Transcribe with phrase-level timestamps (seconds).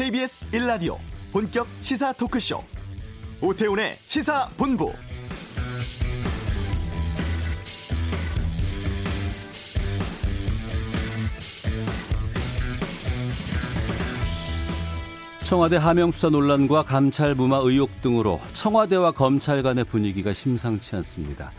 [0.00, 0.96] KBS 1라디오
[1.30, 2.64] 본격 시사 토크쇼
[3.42, 4.90] 오태훈의 시사본부
[15.44, 21.52] 청와대 하명 수사 논란과 감찰 무마 의혹 등으로 청와대와 검찰 간의 분위기가 심상치 않습니다.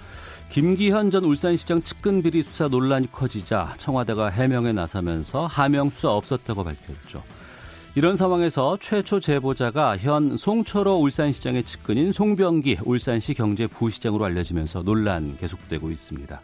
[0.50, 7.22] 김기현 전 울산시장 측근 비리 수사 논란이 커지자 청와대가 해명에 나서면서 하명 수사 없었다고 밝혔죠.
[7.94, 16.42] 이런 상황에서 최초 제보자가 현 송철호 울산시장의 측근인 송병기 울산시 경제부시장으로 알려지면서 논란 계속되고 있습니다.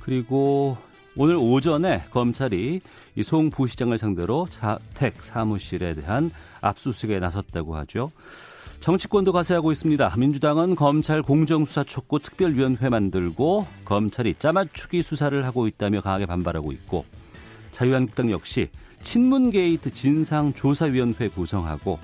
[0.00, 0.76] 그리고
[1.16, 2.80] 오늘 오전에 검찰이
[3.16, 8.10] 이 송 부시장을 상대로 자택 사무실에 대한 압수수색에 나섰다고 하죠.
[8.80, 10.14] 정치권도 가세하고 있습니다.
[10.16, 17.04] 민주당은 검찰 공정수사 촉구 특별위원회 만들고 검찰이 짜맞추기 수사를 하고 있다며 강하게 반발하고 있고
[17.72, 18.70] 자유한국당 역시
[19.02, 21.98] 친문 게이트 진상조사위원회 구성하고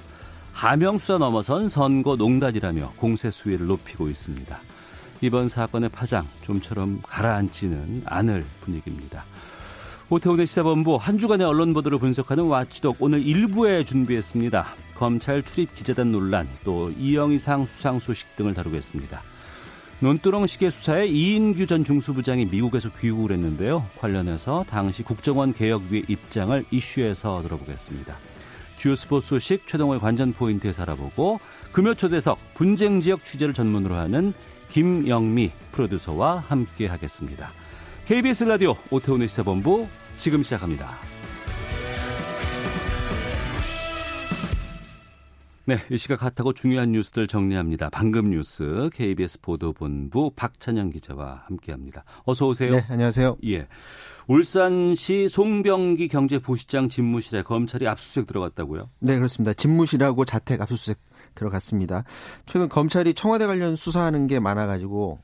[0.53, 4.59] 하명수사 넘어선 선거 농단이라며 공세 수위를 높이고 있습니다.
[5.21, 9.25] 이번 사건의 파장 좀처럼 가라앉지는 않을 분위기입니다.
[10.09, 14.67] 오태훈의 시사본부 한 주간의 언론 보도를 분석하는 와치독 오늘 1부에 준비했습니다.
[14.95, 19.21] 검찰 출입 기자단 논란 또 리영희 상 수상 소식 등을 다루겠습니다.
[20.01, 23.87] 논두렁식의 수사에 이인규 전 중수부장이 미국에서 귀국을 했는데요.
[23.99, 28.17] 관련해서 당시 국정원 개혁위의 입장을 이슈에서 들어보겠습니다.
[28.77, 31.41] 주요 스포츠 소식 최동호의 관전 포인트에서 알아보고
[31.73, 34.35] 금요 초대석 분쟁 지역 취재를 전문으로 하는
[34.71, 37.51] 김영미 프로듀서와 함께 하겠습니다.
[38.05, 41.16] KBS 라디오 오태훈의 시사본부 지금 시작합니다.
[45.69, 47.91] 네, 이 시각 핫하고 중요한 뉴스들 정리합니다.
[47.91, 52.05] 방금 뉴스 KBS 보도본부 박찬영 기자와 함께합니다.
[52.23, 52.71] 어서 오세요.
[52.71, 53.39] 네, 안녕하세요.
[53.49, 53.67] 예,
[54.29, 58.91] 울산시 송병기 경제부시장 집무실에 검찰이 압수수색 들어갔다고요?
[59.01, 59.55] 네, 그렇습니다.
[59.55, 60.99] 집무실하고 자택 압수수색
[61.35, 62.05] 들어갔습니다.
[62.47, 65.19] 최근 검찰이 청와대 관련 수사하는 게 많아가지고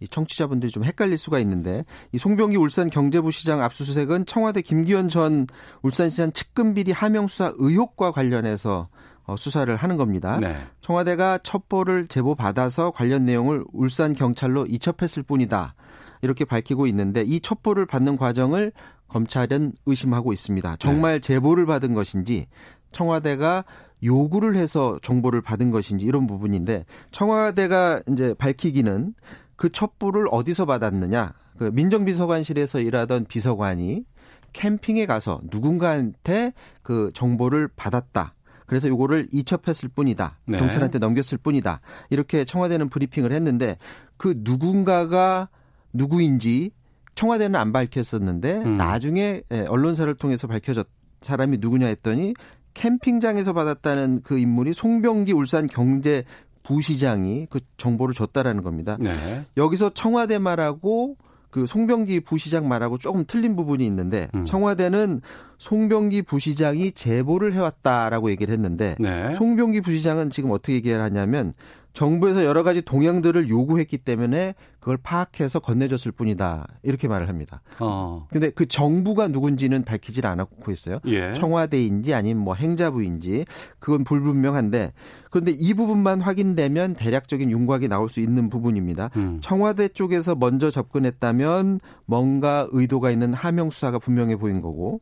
[0.00, 5.46] 이 청취자분들이 좀 헷갈릴 수가 있는데 이 송병기 울산 경제부 시장 압수수색은 청와대 김기현 전
[5.80, 10.38] 울산시장 측근 비리 하명 수사 의혹과 관련해서 어, 수사를 하는 겁니다.
[10.38, 10.56] 네.
[10.80, 15.74] 청와대가 첩보를 제보 받아서 관련 내용을 울산 경찰로 이첩했을 뿐이다.
[16.22, 18.72] 이렇게 밝히고 있는데 이 첩보를 받는 과정을
[19.08, 20.76] 검찰은 의심하고 있습니다.
[20.76, 21.20] 정말 네.
[21.20, 22.46] 제보를 받은 것인지
[22.92, 23.64] 청와대가
[24.02, 29.14] 요구를 해서 정보를 받은 것인지 이런 부분인데 청와대가 이제 밝히기는
[29.56, 31.32] 그 첩보를 어디서 받았느냐?
[31.58, 34.04] 그 민정비서관실에서 일하던 비서관이
[34.52, 38.34] 캠핑에 가서 누군가한테 그 정보를 받았다.
[38.66, 40.38] 그래서 요거를 이첩했을 뿐이다.
[40.46, 40.58] 네.
[40.58, 41.80] 경찰한테 넘겼을 뿐이다.
[42.10, 43.78] 이렇게 청와대는 브리핑을 했는데
[44.16, 45.48] 그 누군가가
[45.92, 46.72] 누구인지
[47.14, 48.76] 청와대는 안 밝혔었는데 음.
[48.76, 50.86] 나중에 예, 언론사를 통해서 밝혀졌
[51.22, 52.34] 사람이 누구냐 했더니
[52.74, 56.24] 캠핑장에서 받았다는 그 인물이 송병기 울산 경제
[56.62, 58.98] 부시장이 그 정보를 줬다라는 겁니다.
[59.00, 59.10] 네.
[59.56, 61.16] 여기서 청와대 말하고
[61.56, 64.44] 그 송병기 부시장 말하고 조금 틀린 부분이 있는데 음.
[64.44, 65.22] 청와대는
[65.56, 69.32] 송병기 부시장이 제보를 해왔다라고 얘기를 했는데 네.
[69.32, 71.54] 송병기 부시장은 지금 어떻게 얘기를 하냐면
[71.96, 76.66] 정부에서 여러 가지 동향들을 요구했기 때문에 그걸 파악해서 건네줬을 뿐이다.
[76.82, 77.62] 이렇게 말을 합니다.
[77.80, 78.26] 어.
[78.30, 81.00] 근데 그 정부가 누군지는 밝히질 않았고 있어요.
[81.06, 81.32] 예.
[81.32, 83.46] 청와대인지 아니면 뭐 행자부인지
[83.78, 84.92] 그건 불분명한데
[85.30, 89.10] 그런데 이 부분만 확인되면 대략적인 윤곽이 나올 수 있는 부분입니다.
[89.16, 89.38] 음.
[89.40, 95.00] 청와대 쪽에서 먼저 접근했다면 뭔가 의도가 있는 하명 수사가 분명해 보인 거고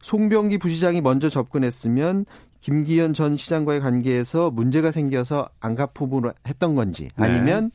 [0.00, 2.24] 송병기 부시장이 먼저 접근했으면
[2.66, 7.24] 김기현 전 시장과의 관계에서 문제가 생겨서 안가포부를 했던 건지 네.
[7.24, 7.70] 아니면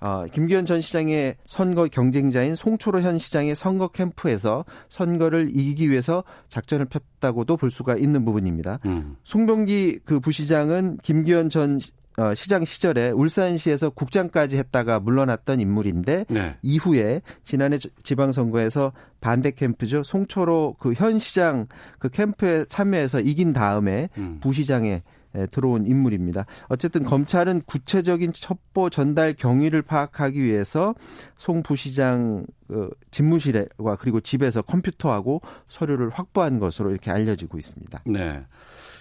[0.00, 0.08] 네.
[0.08, 6.86] 어, 김기현 전 시장의 선거 경쟁자인 송초로 현 시장의 선거 캠프에서 선거를 이기기 위해서 작전을
[6.86, 8.78] 폈다고도 볼 수가 있는 부분입니다.
[8.86, 9.16] 음.
[9.24, 11.78] 송병기 그 부시장은 김기현 전 어,
[12.34, 16.56] 시장 시절에 울산시에서 국장까지 했다가 물러났던 인물인데 네.
[16.62, 21.66] 이후에 지난해 지방선거에서 반대 캠프죠 송초로 그 현 시장
[21.98, 24.38] 그 캠프에 참여해서 이긴 다음에 음.
[24.40, 25.02] 부시장에
[25.50, 26.46] 들어온 인물입니다.
[26.68, 30.94] 어쨌든 검찰은 구체적인 첩보 전달 경위를 파악하기 위해서
[31.36, 38.02] 송 부시장 그 집무실과 그리고 집에서 컴퓨터하고 서류를 확보한 것으로 이렇게 알려지고 있습니다.
[38.06, 38.44] 네.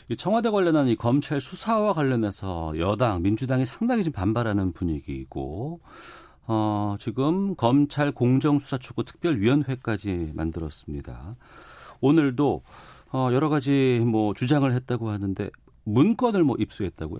[0.10, 5.80] 이 청와대 관련한 이 검찰 수사와 관련해서 여당 민주당이 상당히 지금 반발하는 분위기이고
[6.48, 11.36] 어, 지금 검찰 공정수사촉구 특별위원회까지 만들었습니다.
[12.02, 12.64] 오늘도
[13.12, 15.50] 어, 여러 가지 뭐 주장을 했다고 하는데
[15.84, 17.20] 문건을 뭐 입수했다고요?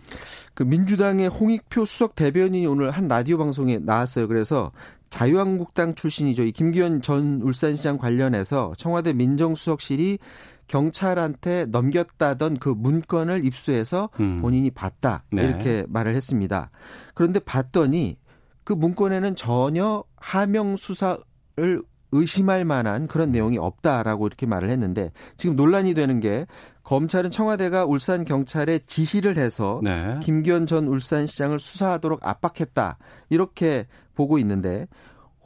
[0.54, 4.28] 그 민주당의 홍익표 수석 대변인이 오늘 한 라디오 방송에 나왔어요.
[4.28, 4.72] 그래서
[5.10, 6.44] 자유한국당 출신이죠.
[6.44, 10.20] 이 김기현 전 울산시장 관련해서 청와대 민정수석실이
[10.68, 14.40] 경찰한테 넘겼다던 그 문건을 입수해서 음.
[14.40, 15.44] 본인이 봤다 네.
[15.44, 16.70] 이렇게 말을 했습니다.
[17.16, 18.18] 그런데 봤더니
[18.64, 21.24] 그 문건에는 전혀 하명 수사를
[22.12, 26.46] 의심할 만한 그런 내용이 없다라고 이렇게 말을 했는데 지금 논란이 되는 게
[26.90, 30.20] 검찰은 청와대가 울산 경찰에 지시를 해서 네.
[30.24, 32.98] 김기현 전 울산시장을 수사하도록 압박했다
[33.30, 34.88] 이렇게 보고 있는데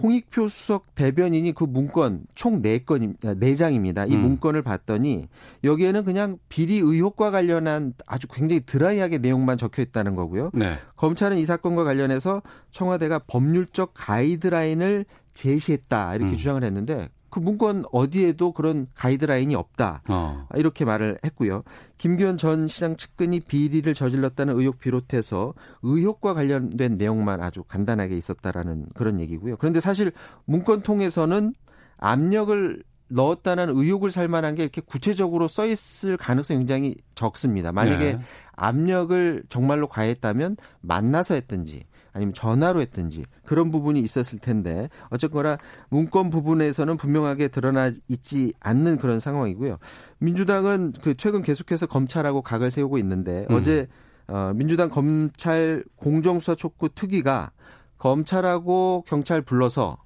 [0.02, 4.10] 홍익표 수석 대변인이 그 문건 총 4건, 4장입니다.
[4.10, 4.22] 이 음.
[4.22, 5.28] 문건을 봤더니
[5.66, 10.50] 여기에는 그냥 비리 의혹과 관련한 아주 굉장히 드라이하게 내용만 적혀 있다는 거고요.
[10.54, 10.76] 네.
[10.96, 12.42] 검찰은 이 사건과 관련해서
[12.72, 16.38] 청와대가 법률적 가이드라인을 제시했다 이렇게 음.
[16.38, 20.04] 주장을 했는데 그 문건 어디에도 그런 가이드라인이 없다.
[20.08, 20.48] 어.
[20.54, 21.64] 이렇게 말을 했고요.
[21.98, 29.20] 김기현 전 시장 측근이 비리를 저질렀다는 의혹 비롯해서 의혹과 관련된 내용만 아주 간단하게 있었다라는 그런
[29.20, 29.58] 얘기고요.
[29.58, 30.12] 그런데 사실
[30.46, 31.56] 문건 통해서는
[31.98, 37.72] 압력을 넣었다는 의혹을 살 만한 게 이렇게 구체적으로 써 있을 가능성이 굉장히 적습니다.
[37.72, 38.20] 만약에 네.
[38.52, 41.84] 압력을 정말로 가했다면 만나서 했든지
[42.14, 45.58] 아니면 전화로 했든지 그런 부분이 있었을 텐데 어쨌거나
[45.90, 49.78] 문건 부분에서는 분명하게 드러나 있지 않는 그런 상황이고요.
[50.20, 53.56] 민주당은 그 최근 계속해서 검찰하고 각을 세우고 있는데 음.
[53.56, 53.88] 어제
[54.28, 57.52] 어 민주당 검찰 공정수사 촉구 특위가
[57.98, 59.98] 검찰하고 경찰 불러서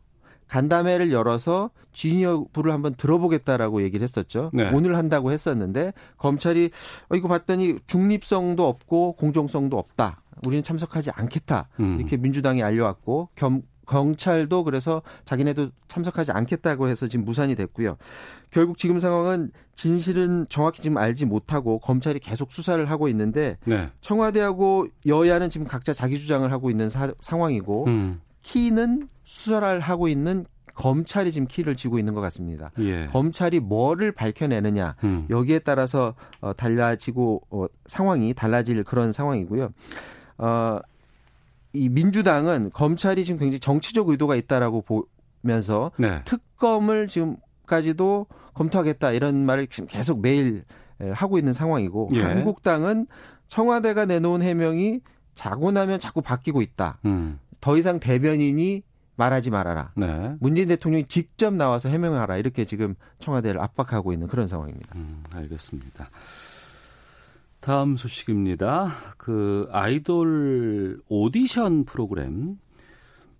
[0.47, 4.49] 간담회를 열어서 진위 여부를 한번 들어보겠다라고 얘기를 했었죠.
[4.53, 4.69] 네.
[4.71, 6.69] 오늘 한다고 했었는데 검찰이
[7.09, 10.21] 어 이거 봤더니 중립성도 없고 공정성도 없다.
[10.45, 11.69] 우리는 참석하지 않겠다.
[11.79, 11.97] 음.
[11.99, 17.97] 이렇게 민주당이 알려왔고 겸, 경찰도 그래서 자기네도 참석하지 않겠다고 해서 지금 무산이 됐고요.
[18.51, 23.89] 결국 지금 상황은 진실은 정확히 지금 알지 못하고 검찰이 계속 수사를 하고 있는데 네.
[24.01, 28.21] 청와대하고 여야는 지금 각자 자기 주장을 하고 있는 사, 상황이고 음.
[28.41, 30.45] 키는 수사를 하고 있는
[30.77, 32.71] 검찰이 지금 키를 쥐고 있는 것 같습니다.
[32.79, 33.07] 예.
[33.07, 35.25] 검찰이 뭐를 밝혀내느냐 음.
[35.29, 39.69] 여기에 따라서 어, 달라지고 어, 상황이 달라질 그런 상황이고요.
[40.37, 40.79] 어,
[41.73, 44.83] 이 민주당은 검찰이 지금 굉장히 정치적 의도가 있다라고
[45.43, 46.21] 보면서 네.
[46.25, 50.63] 특검을 지금까지도 검토하겠다 이런 말을 지금 계속 매일
[51.13, 52.21] 하고 있는 상황이고 예.
[52.21, 53.05] 한국당은
[53.47, 55.01] 청와대가 내놓은 해명이
[55.33, 56.97] 자고 나면 자꾸 바뀌고 있다.
[57.05, 57.39] 음.
[57.61, 58.83] 더 이상 대변인이
[59.15, 59.91] 말하지 말아라.
[59.95, 60.35] 네.
[60.39, 62.37] 문재인 대통령이 직접 나와서 해명하라.
[62.37, 64.95] 이렇게 지금 청와대를 압박하고 있는 그런 상황입니다.
[64.95, 66.09] 음, 알겠습니다.
[67.67, 68.93] 다음 소식입니다.
[69.17, 72.59] 그 아이돌 오디션 프로그램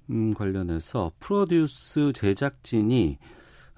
[0.10, 3.20] 음, 관련해서 프로듀스 제작진이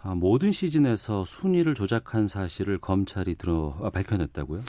[0.02, 4.62] 아, 모든 시즌에서 순위를 조작한 사실을 검찰이 들어 아, 밝혀냈다고요?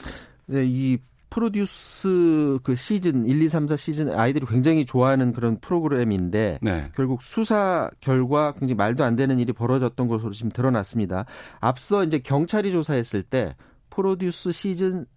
[0.45, 0.99] 네, 이
[1.31, 6.91] 프로듀스 그 시즌 1, 2, 3, 4 시즌 아이들이 굉장히 좋아하는 그런 프로그램인데 네.
[6.93, 11.25] 결국 수사 결과 굉장히 말도 안 되는 일이 벌어졌던 것으로 지금 드러났습니다.
[11.59, 13.55] 앞서 이제 경찰이 조사했을 때
[13.89, 15.07] 프로듀스 시즌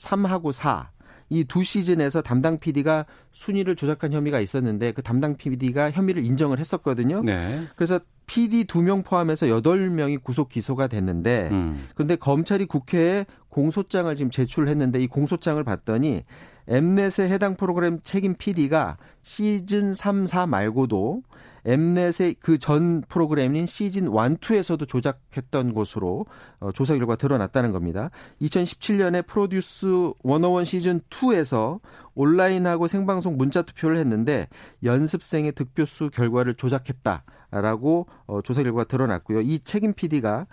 [0.00, 0.90] 3하고 4.
[1.32, 7.22] 이 두 시즌에서 담당 PD가 순위를 조작한 혐의가 있었는데 그 담당 PD가 혐의를 인정을 했었거든요.
[7.22, 7.62] 네.
[7.76, 11.86] 그래서 PD 두 명 포함해서 8명이 구속 기소가 됐는데 음.
[11.94, 16.24] 그런데 검찰이 국회에 공소장을 지금 제출했는데 이 공소장을 봤더니
[16.66, 21.22] 엠넷의 해당 프로그램 책임 PD가 시즌 3, 4 말고도
[21.64, 26.26] 엠넷의 그 전 프로그램인 시즌 1, 2에서도 조작했던 것으로
[26.60, 28.10] 어, 조사 결과 드러났다는 겁니다.
[28.42, 31.80] 2017년에 프로듀스 101 시즌 2에서
[32.14, 34.48] 온라인하고 생방송 문자 투표를 했는데
[34.84, 39.40] 연습생의 득표수 결과를 조작했다라고 어, 조사 결과가 드러났고요.
[39.40, 40.46] 이 책임 PD가 어,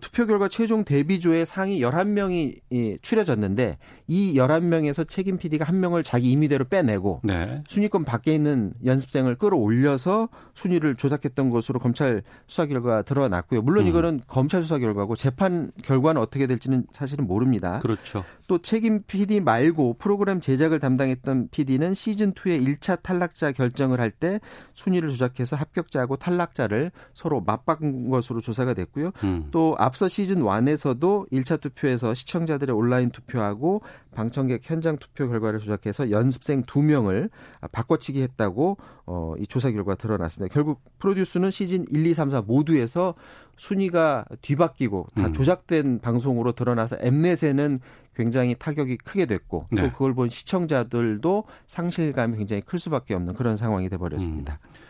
[0.00, 6.30] 투표 결과 최종 데뷔조에 상위 11명이 이, 추려졌는데 이 11명에서 책임 PD가 한 명을 자기
[6.30, 7.62] 임의대로 빼내고 네.
[7.68, 13.62] 순위권 밖에 있는 연습생을 끌어올려서 순위를 조작했던 것으로 검찰 수사 결과가 드러났고요.
[13.62, 13.88] 물론 음.
[13.88, 17.78] 이거는 검찰 수사 결과고 재판 결과는 어떻게 될지는 사실은 모릅니다.
[17.80, 18.24] 그렇죠.
[18.46, 24.40] 또 책임 PD 말고 프로그램 제작을 담당했던 PD는 시즌 2의 1차 탈락자 결정을 할 때
[24.74, 29.12] 순위를 조작해서 합격자하고 탈락자를 서로 맞바꾼 것으로 조사가 됐고요.
[29.24, 29.48] 음.
[29.50, 33.82] 또 앞서 시즌 1에서도 1차 투표에서 시청자들의 온라인 투표하고
[34.14, 37.30] 방청객 현장 투표 결과를 조작해서 연습생 2명을
[37.72, 40.52] 바꿔치기 했다고 어, 이 조사 결과 드러났습니다.
[40.52, 43.14] 결국 프로듀스는 시즌 1, 2, 3, 4 모두에서
[43.56, 45.32] 순위가 뒤바뀌고 다 음.
[45.32, 47.80] 조작된 방송으로 드러나서 엠넷에는
[48.14, 49.82] 굉장히 타격이 크게 됐고 네.
[49.82, 54.58] 또 그걸 본 시청자들도 상실감이 굉장히 클 수밖에 없는 그런 상황이 돼버렸습니다.
[54.62, 54.87] 음.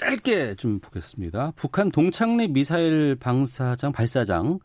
[0.00, 1.52] 짧게 좀 보겠습니다.
[1.56, 4.58] 북한 동창리 미사일 방사장 발사장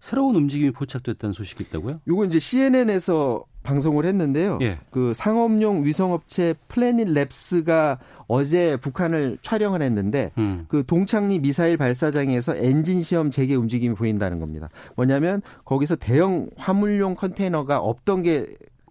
[0.00, 2.00] 새로운 움직임이 포착됐다는 소식이 있다고요?
[2.08, 4.58] 요거 이제 CNN에서 방송을 했는데요.
[4.62, 4.78] 예.
[4.90, 10.66] 그 상업용 위성업체 플래닛 랩스가 어제 북한을 촬영을 했는데 음.
[10.68, 14.68] 그 동창리 미사일 발사장에서 엔진 시험 재개 움직임이 보인다는 겁니다.
[14.96, 18.46] 뭐냐면 거기서 대형 화물용 컨테이너가 없던 게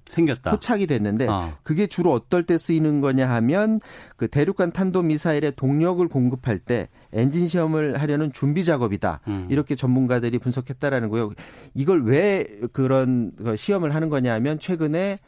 [0.10, 0.52] 생겼다.
[0.52, 1.54] 포착이 됐는데 어.
[1.64, 3.80] 그게 주로 어떨 때 쓰이는 거냐 하면
[4.18, 9.22] 그 대륙간 탄도 미사일의 동력을 공급할 때 엔진 시험을 하려는 준비 작업이다.
[9.28, 9.48] 음.
[9.50, 11.32] 이렇게 전문가들이 분석했다라는 거예요.
[11.74, 15.20] 이걸 왜 그런 시험을 하는 거냐 하면 최근에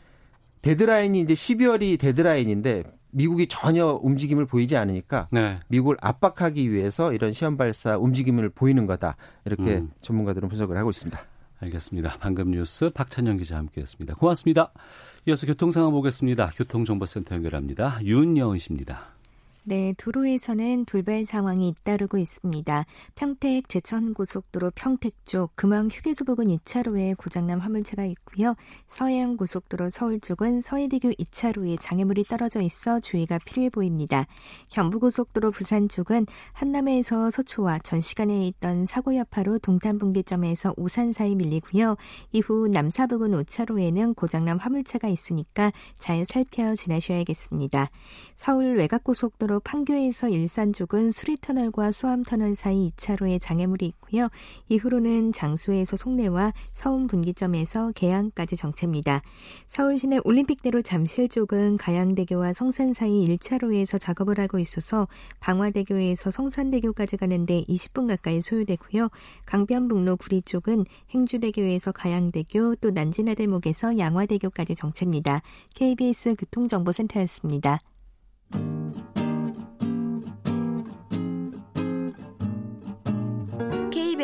[0.62, 5.60] 데드라인이 이제 12월이 데드라인인데 미국이 전혀 움직임을 보이지 않으니까 네.
[5.69, 9.15] 미국을 압박하기 위해서 이런 시험 발사 움직임을 보이는 거다.
[9.46, 9.91] 이렇게 음.
[10.01, 11.19] 전문가들은 분석을 하고 있습니다.
[11.59, 12.17] 알겠습니다.
[12.19, 14.15] 방금 뉴스 박찬영 기자 함께했습니다.
[14.15, 14.71] 고맙습니다.
[15.27, 16.51] 이어서 교통 상황 보겠습니다.
[16.55, 17.99] 교통정보센터 연결합니다.
[18.03, 19.16] 윤여은 씨입니다.
[19.69, 22.86] 네, 도로에서는 돌발 상황이 잇따르고 있습니다.
[23.15, 28.55] 평택 제천고속도로 평택 쪽 금왕 휴게소 부근 2차로에 고장난 화물차가 있고요.
[28.88, 34.25] 서해안 고속도로 서울 쪽은 서해대교 2차로에 장애물이 떨어져 있어 주의가 필요해 보입니다.
[34.69, 41.97] 경부고속도로 부산 쪽은 한남에서 서초와 전 시간에 있던 사고 여파로 동탄 분기점에서 오산 사이 밀리고요.
[42.31, 47.89] 이후 남사 부근 5차로에는 고장난 화물차가 있으니까 잘 살펴 지나셔야겠습니다.
[48.38, 54.29] 서울 외곽고속도로 판교에서 일산 쪽은 수리터널과 수암터널 사이 2차로에 장애물이 있고요.
[54.69, 59.21] 이후로는 장수에서 송내와 서운 분기점에서 개항까지 정체입니다.
[59.67, 65.07] 서울 시내 올림픽대로 잠실 쪽은 가양대교와 성산 사이 1차로에서 작업을 하고 있어서
[65.39, 69.09] 방화대교에서 성산대교까지 가는데 20분 가까이 소요되고요.
[69.45, 75.41] 강변북로 구리 쪽은 행주대교에서 가양대교 또 난지나대목에서 양화대교까지 정체입니다.
[75.75, 77.79] KBS 교통정보센터였습니다.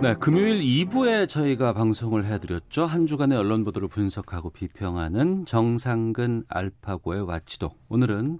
[0.00, 2.86] 네, 금요일 2부에 저희가 방송을 해드렸죠.
[2.86, 7.76] 한 주간의 언론 보도를 분석하고 비평하는 정상근 알파고의 와치독.
[7.88, 8.38] 오늘은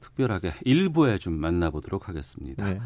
[0.00, 2.64] 특별하게 1부에 좀 만나보도록 하겠습니다.
[2.64, 2.78] 네.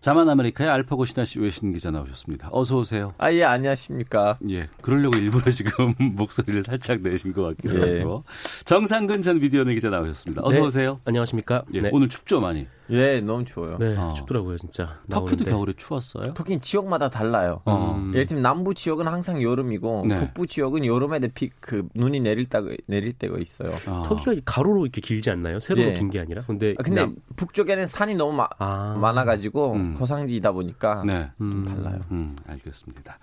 [0.00, 2.48] 자만 아메리카의 알파고 신하 씨 외신 기자 나오셨습니다.
[2.50, 3.12] 어서 오세요.
[3.18, 4.38] 아, 예, 안녕하십니까.
[4.48, 8.00] 예, 그러려고 일부러 지금 목소리를 살짝 내신 것 같기도 예.
[8.00, 8.24] 하고.
[8.64, 10.42] 정상근 전 미디어널 기자 나오셨습니다.
[10.42, 10.60] 어서 네.
[10.62, 11.00] 오세요.
[11.04, 11.64] 안녕하십니까.
[11.74, 11.90] 예, 네.
[11.92, 12.66] 오늘 춥죠, 많이?
[12.90, 13.78] 예, 너무 추워요.
[13.78, 14.12] 네, 어.
[14.14, 14.98] 춥더라고요, 진짜.
[15.10, 16.34] 터키도 겨울에 추웠어요?
[16.34, 17.60] 터키는 지역마다 달라요.
[17.64, 17.94] 어.
[17.96, 18.12] 음.
[18.14, 20.16] 예를 들면 남부 지역은 항상 여름이고 네.
[20.16, 23.70] 북부 지역은 여름에 피, 그 눈이 내릴 때 내릴 때가 있어요.
[23.88, 24.02] 아.
[24.06, 25.60] 터키가 가로로 이렇게 길지 않나요?
[25.60, 25.94] 세로로 예.
[25.94, 26.42] 긴게 아니라.
[26.46, 27.16] 근데 아, 근데 남...
[27.36, 28.96] 북쪽에는 산이 너무 마, 아.
[29.00, 29.94] 많아 가지고 음.
[29.94, 31.30] 고상지이다 보니까 네.
[31.38, 31.64] 좀 음.
[31.64, 32.00] 달라요.
[32.10, 33.18] 음, 알겠습니다.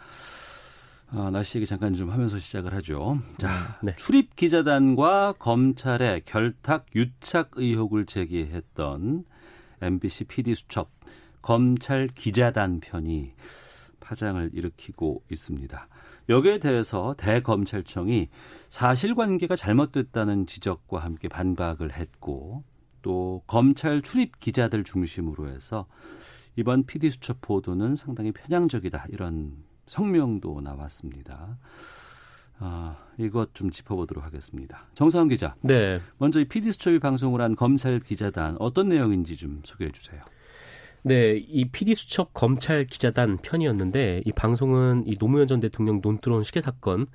[1.09, 3.19] 아, 날씨 얘기 잠깐 좀 하면서 시작을 하죠.
[3.37, 3.95] 자, 네.
[3.95, 9.23] 출입 기자단과 검찰의 결탁 유착 의혹을 제기했던
[9.81, 10.89] MBC PD 수첩
[11.41, 13.33] 검찰 기자단 편이
[13.99, 15.87] 파장을 일으키고 있습니다.
[16.29, 18.29] 여기에 대해서 대검찰청이
[18.69, 22.63] 사실관계가 잘못됐다는 지적과 함께 반박을 했고
[23.01, 25.87] 또 검찰 출입 기자들 중심으로 해서
[26.55, 31.57] 이번 PD 수첩 보도는 상당히 편향적이다 이런 성명도 나왔습니다.
[32.59, 34.85] 아, 이것 좀 짚어보도록 하겠습니다.
[34.93, 35.55] 정상훈 기자.
[35.61, 35.99] 네.
[36.17, 40.21] 먼저 이 PD 수첩이 방송을 한 검찰 기자단 어떤 내용인지 좀 소개해 주세요.
[41.03, 46.59] 네, 이 PD 수첩 검찰 기자단 편이었는데 이 방송은 이 노무현 전 대통령 논두론 시계
[46.59, 47.07] 사건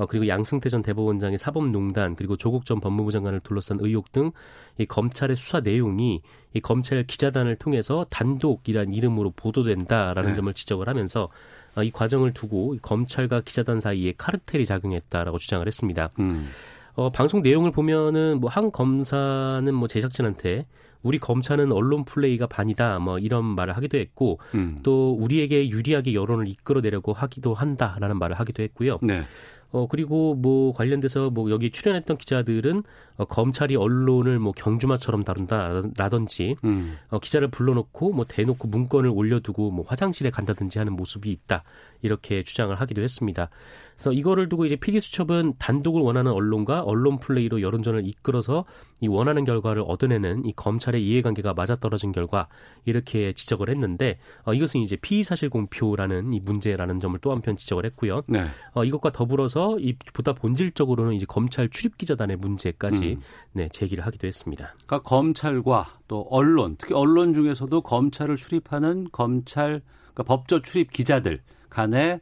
[0.00, 4.32] 어, 그리고 양승태 전 대법원장의 사법농단 그리고 조국 전 법무부 장관을 둘러싼 의혹 등
[4.80, 6.22] 이 검찰의 수사 내용이
[6.54, 10.36] 이 검찰 기자단을 통해서 단독이란 이름으로 보도된다라는 네.
[10.36, 11.28] 점을 지적을 하면서
[11.76, 16.08] 어, 이 과정을 두고 검찰과 기자단 사이에 카르텔이 작용했다라고 주장을 했습니다.
[16.18, 16.48] 음.
[16.94, 20.66] 어, 방송 내용을 보면은 뭐 한 검사는 뭐 제작진한테
[21.02, 24.80] 우리 검찰은 언론 플레이가 반이다 뭐 이런 말을 하기도 했고 음.
[24.82, 28.98] 또 우리에게 유리하게 여론을 이끌어내려고 하기도 한다라는 말을 하기도 했고요.
[29.02, 29.22] 네.
[29.72, 32.82] 어, 그리고 뭐 관련돼서 뭐 여기 출연했던 기자들은
[33.20, 36.96] 어, 검찰이 언론을 뭐 경주마처럼 다룬다라든지 음.
[37.10, 41.62] 어, 기자를 불러놓고 뭐 대놓고 문건을 올려두고 뭐 화장실에 간다든지 하는 모습이 있다
[42.00, 43.50] 이렇게 주장을 하기도 했습니다.
[44.00, 48.64] 그래서 이거를 두고 이제 PD 수첩은 단독을 원하는 언론과 언론 플레이로 여론전을 이끌어서
[49.02, 52.48] 이 원하는 결과를 얻어내는 이 검찰의 이해관계가 맞아떨어진 결과
[52.86, 57.84] 이렇게 지적을 했는데 어, 이것은 이제 피의 사실 공표라는 이 문제라는 점을 또 한편 지적을
[57.84, 58.22] 했고요.
[58.26, 58.46] 네.
[58.72, 63.09] 어, 이것과 더불어서 이 보다 본질적으로는 이제 검찰 출입 기자단의 문제까지 음.
[63.52, 64.74] 네 제기를 하기도 했습니다.
[64.86, 69.80] 그러니까 검찰과 또 언론, 특히 언론 중에서도 검찰을 출입하는 검찰
[70.14, 71.38] 그러니까 법조 출입 기자들
[71.68, 72.20] 간의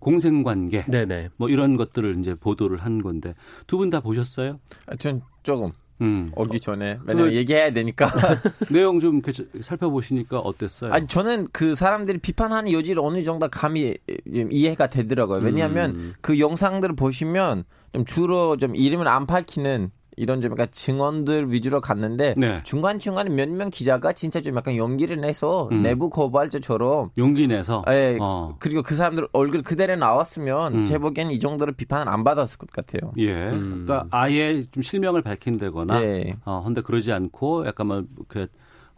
[0.00, 1.30] 공생관계, 네네.
[1.36, 3.34] 뭐 이런 것들을 이제 보도를 한 건데
[3.66, 4.56] 두 분 다 보셨어요?
[4.86, 5.72] 아, 전 조금.
[6.00, 6.32] 음.
[6.34, 8.10] 오기 전에 왜냐면 그, 얘기해야 되니까
[8.72, 9.22] 내용 좀
[9.60, 10.92] 살펴보시니까 어땠어요?
[10.92, 13.94] 아니 저는 그 사람들이 비판하는 여지를 어느 정도 감이
[14.26, 15.38] 이해가 되더라고요.
[15.40, 16.14] 왜냐하면 음.
[16.20, 17.62] 그 영상들을 보시면
[17.94, 22.60] 좀 주로 좀 이름을 안 밝히는 이런 좀 약간 증언들 위주로 갔는데 네.
[22.64, 25.82] 중간 중간에 몇 명 기자가 진짜 좀 약간 용기를 내서 음.
[25.82, 28.56] 내부 거부할처럼 용기 내서 예 어.
[28.58, 30.84] 그리고 그 사람들 얼굴 그대로 나왔으면 음.
[30.84, 33.12] 제 보기에는 이 정도로 비판을 안 받았을 것 같아요.
[33.18, 33.84] 예, 음.
[33.86, 36.36] 그러니까 아예 좀 실명을 밝힌다거나 네.
[36.44, 38.46] 어 근데 그러지 않고 약간 뭐그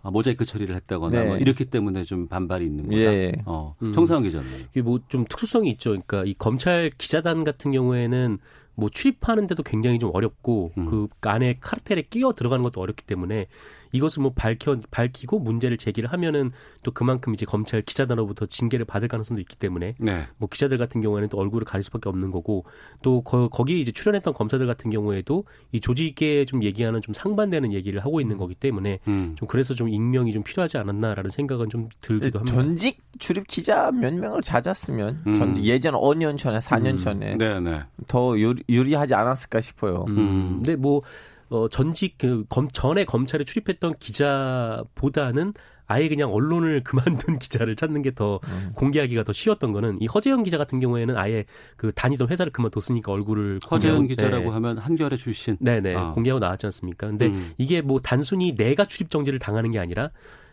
[0.02, 1.26] 모자이크 처리를 했다거나 네.
[1.26, 2.96] 뭐 이렇기 때문에 좀 반발이 있는 거다.
[2.96, 3.32] 예.
[3.44, 3.92] 어, 음.
[3.92, 5.90] 정상훈 기자는 이게 뭐 좀 특수성이 있죠.
[5.90, 8.38] 그러니까 이 검찰 기자단 같은 경우에는
[8.76, 10.86] 뭐 출입하는데도 굉장히 좀 어렵고 음.
[10.86, 13.46] 그 안에 카르텔에 끼어 들어가는 것도 어렵기 때문에
[13.92, 16.50] 이것을 뭐 밝혀 밝히고 문제를 제기를 하면은
[16.82, 20.26] 또 그만큼 이제 검찰 기자단으로부터 징계를 받을 가능성도 있기 때문에 네.
[20.38, 22.64] 뭐 기자들 같은 경우에는 또 얼굴을 가릴 수밖에 없는 거고
[23.02, 28.00] 또 거, 거기에 이제 출연했던 검사들 같은 경우에도 이 조직에 좀 얘기하는 좀 상반되는 얘기를
[28.04, 29.34] 하고 있는 거기 때문에 음.
[29.36, 32.56] 좀 그래서 좀 익명이 좀 필요하지 않았나라는 생각은 좀 들기도 합니다.
[32.56, 35.34] 전직 출입 기자 몇 명을 찾았으면 음.
[35.36, 36.98] 전직 예전 5년 전에 4년 음.
[36.98, 37.82] 전에 네, 네.
[38.06, 40.04] 더 유리, 유리하지 않았을까 싶어요.
[40.08, 40.54] 음.
[40.56, 41.02] 근데 뭐
[41.48, 45.52] 어, 전직 그 검, 전에 검찰에 출입했던 기자보다는
[45.86, 48.72] 아예 그냥 언론을 그만둔 기자를 찾는 게더 음.
[48.74, 51.44] 공개하기가 더 쉬웠던 거는 이 허재영 기자 같은 경우에는 아예
[51.76, 54.50] 그 다니던 회사를 그만뒀으니까 얼굴을 허재영 공개하고, 기자라고 네.
[54.50, 56.10] 하면 한겨레 출신 네네 아.
[56.10, 57.06] 공개하고 나왔지 않습니까?
[57.06, 57.52] 근데 음.
[57.56, 60.10] 이게 뭐 단순히 내가 출입 정지를 당하는 게 아니라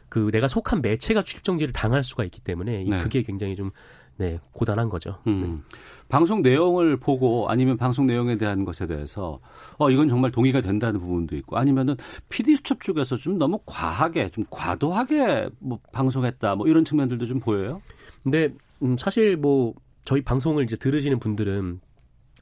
[0.10, 2.98] 그 내가 속한 매체가 출입 정지를 당할 수가 있기 때문에 네.
[3.00, 3.72] 그게 굉장히 좀
[4.18, 5.18] 네, 고단한 거죠.
[5.28, 5.42] 음.
[5.42, 5.78] 네.
[6.08, 9.40] 방송 내용을 보고 아니면 방송 내용에 대한 것에 대해서
[9.78, 11.96] 어 이건 정말 동의가 된다는 부분도 있고 아니면은
[12.30, 17.82] PD 수첩 쪽에서 좀 너무 과하게 좀 과도하게 뭐 방송했다 뭐 이런 측면들도 좀 보여요.
[18.22, 18.54] 근데
[18.84, 19.74] 음 사실 뭐
[20.06, 21.80] 저희 방송을 이제 들으시는 분들은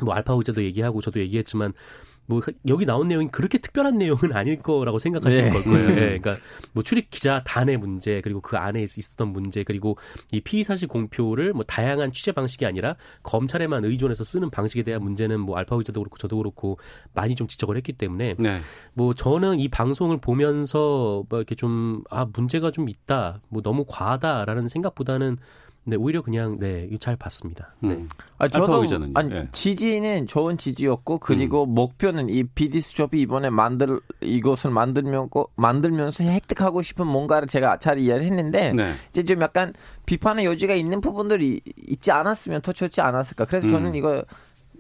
[0.03, 1.73] 뭐 알파 의자도 얘기하고 저도 얘기했지만
[2.25, 5.51] 뭐 여기 나온 내용이 그렇게 특별한 내용은 아닐 거라고 생각하시는 네.
[5.51, 5.87] 걸 거예요.
[5.89, 6.19] 네.
[6.19, 6.37] 그러니까
[6.73, 9.97] 뭐 출입 기자 단의 문제 그리고 그 안에 있었던 문제 그리고
[10.31, 15.39] 이 피의 사실 공표를 뭐 다양한 취재 방식이 아니라 검찰에만 의존해서 쓰는 방식에 대한 문제는
[15.39, 16.79] 뭐 알파 기자도 그렇고 저도 그렇고
[17.13, 18.61] 많이 좀 지적을 했기 때문에 네.
[18.93, 24.67] 뭐 저는 이 방송을 보면서 뭐 이렇게 좀 아 문제가 좀 있다 뭐 너무 과하다라는
[24.67, 25.37] 생각보다는
[25.83, 27.73] 네, 오히려 그냥 네, 잘 봤습니다.
[27.79, 27.89] 네.
[27.89, 28.09] 음.
[28.37, 28.83] 아, 저도
[29.15, 29.47] 아니 네.
[29.51, 31.73] 지지는 좋은 지지였고 그리고 음.
[31.73, 38.23] 목표는 이 BD 수첩이 이번에 만들 이것을 만들면 만들면서 획득하고 싶은 뭔가를 제가 잘 이해를
[38.23, 38.93] 했는데 네.
[39.09, 39.73] 이제 좀 약간
[40.05, 43.45] 비판의 여지가 있는 부분들이 있지 않았으면 더 좋지 않았을까.
[43.45, 43.95] 그래서 저는 음.
[43.95, 44.23] 이거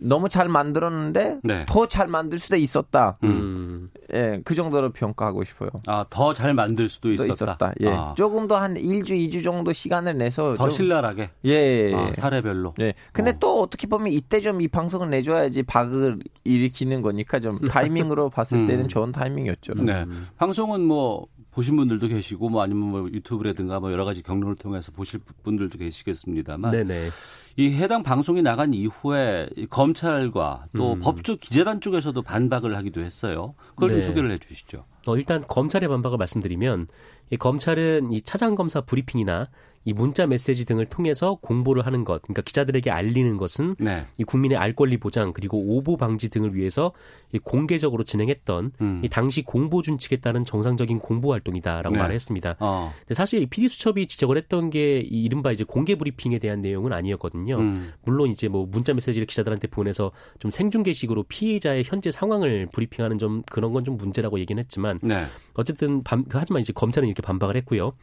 [0.01, 1.65] 너무 잘 만들었는데 네.
[1.67, 3.17] 더잘 만들 수도 있었다.
[3.23, 3.89] 음.
[4.13, 5.69] 예, 그 정도로 평가하고 싶어요.
[5.87, 7.31] 아, 더 잘 만들 수도 있었다.
[7.33, 7.73] 있었다.
[7.81, 7.89] 예.
[7.89, 8.13] 아.
[8.17, 11.29] 조금 더 한 1주, 2주 정도 시간을 내서 더 좀, 신랄하게.
[11.45, 11.93] 예.
[11.93, 12.73] 아, 사례별로.
[12.79, 12.93] 예.
[13.13, 13.35] 근데 어.
[13.39, 18.67] 또 어떻게 보면 이때 좀 이 방송을 내줘야지 박을 일으키는 거니까 좀 타이밍으로 봤을 음.
[18.67, 19.73] 때는 좋은 타이밍이었죠.
[19.75, 20.05] 네.
[20.37, 25.19] 방송은 뭐 보신 분들도 계시고 뭐 아니면 뭐 유튜브라든가 뭐 여러 가지 경로를 통해서 보실
[25.43, 27.09] 분들도 계시겠습니다만 네네.
[27.57, 30.99] 이 해당 방송이 나간 이후에 검찰과 또 음.
[30.99, 33.55] 법조 기재단 쪽에서도 반박을 하기도 했어요.
[33.75, 33.95] 그걸 네.
[34.01, 34.85] 좀 소개를 해 주시죠.
[35.07, 36.87] 어, 일단 검찰의 반박을 말씀드리면
[37.31, 39.47] 이 검찰은 이 차장 검사 브리핑이나
[39.83, 44.03] 이 문자 메시지 등을 통해서 공보를 하는 것, 그러니까 기자들에게 알리는 것은 네.
[44.19, 46.91] 이 국민의 알 권리 보장 그리고 오보 방지 등을 위해서
[47.31, 49.01] 이 공개적으로 진행했던 음.
[49.03, 51.99] 이 당시 공보 준칙에 따른 정상적인 공보 활동이다라고 네.
[51.99, 52.57] 말했습니다.
[52.59, 52.93] 어.
[52.99, 56.93] 근데 사실 이 PD 수첩이 지적을 했던 게 이 이른바 이제 공개 브리핑에 대한 내용은
[56.93, 57.40] 아니었거든요.
[57.59, 57.91] 음.
[58.03, 63.73] 물론 이제 뭐 문자 메시지를 기자들한테 보내서 좀 생중계식으로 피해자의 현재 상황을 브리핑하는 좀 그런
[63.73, 65.25] 건 좀 문제라고 얘기는 했지만 네.
[65.55, 67.93] 어쨌든 반, 하지만 이제 검찰은 이렇게 반박을 했고요.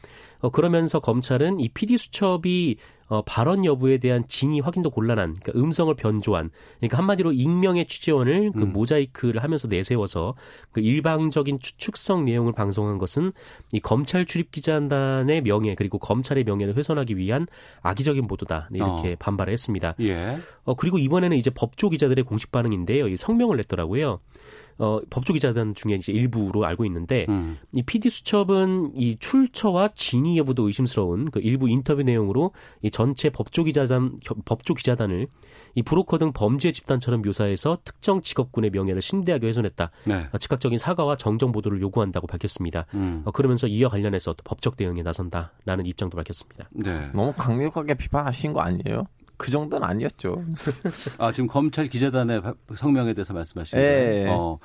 [0.41, 2.77] 어, 그러면서 검찰은 이 PD 수첩이
[3.09, 8.65] 어, 발언 여부에 대한 진위 확인도 곤란한 그러니까 음성을 변조한 그러니까 한마디로 익명의 취재원을 그
[8.65, 8.73] 음.
[8.73, 10.35] 모자이크를 하면서 내세워서
[10.73, 13.33] 그 일방적인 추측성 내용을 방송한 것은
[13.73, 17.47] 이 검찰 출입 기자단의 명예 그리고 검찰의 명예를 훼손하기 위한
[17.81, 19.17] 악의적인 보도다 이렇게 어.
[19.19, 19.95] 반발을 했습니다.
[20.01, 20.37] 예.
[20.65, 23.09] 어, 그리고 이번에는 이제 법조 기자들의 공식 반응인데요.
[23.09, 24.21] 이 성명을 냈더라고요.
[24.79, 27.59] 어, 법조 기자단 중에 이제 일부로 알고 있는데 음.
[27.73, 33.65] 이 PD 수첩은 이 출처와 진위 여부도 의심스러운 그 일부 인터뷰 내용으로 이 전체 법조
[33.65, 35.27] 기자단 법조 기자단을
[35.75, 39.91] 이 브로커 등 범죄 집단처럼 묘사해서 특정 직업군의 명예를 신대하게 훼손했다.
[40.05, 40.29] 네.
[40.33, 42.87] 어, 즉각적인 사과와 정정 보도를 요구한다고 밝혔습니다.
[42.95, 43.23] 음.
[43.25, 46.69] 어, 그러면서 이와 관련해서 또 법적 대응에 나선다라는 입장도 밝혔습니다.
[46.73, 47.11] 네.
[47.13, 49.07] 너무 강력하게 비판하신 거 아니에요?
[49.39, 50.45] 그 정도는 아니었죠.
[51.19, 52.43] 아 지금 검찰 기자단의
[52.77, 53.87] 성명에 대해서 말씀하시는 예.
[53.89, 54.31] 거예요.
[54.33, 54.59] 어.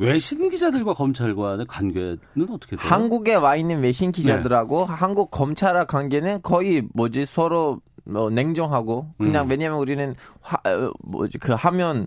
[0.00, 2.18] 외신 기자들과 검찰과의 관계는
[2.50, 2.88] 어떻게 돼요?
[2.88, 4.94] 한국에 와 있는 외신 기자들하고 네.
[4.94, 9.50] 한국 검찰과 관계는 거의 뭐지 서로 뭐 냉정하고 그냥 음.
[9.50, 12.06] 왜냐면 우리는 화, 어, 뭐지 그 화면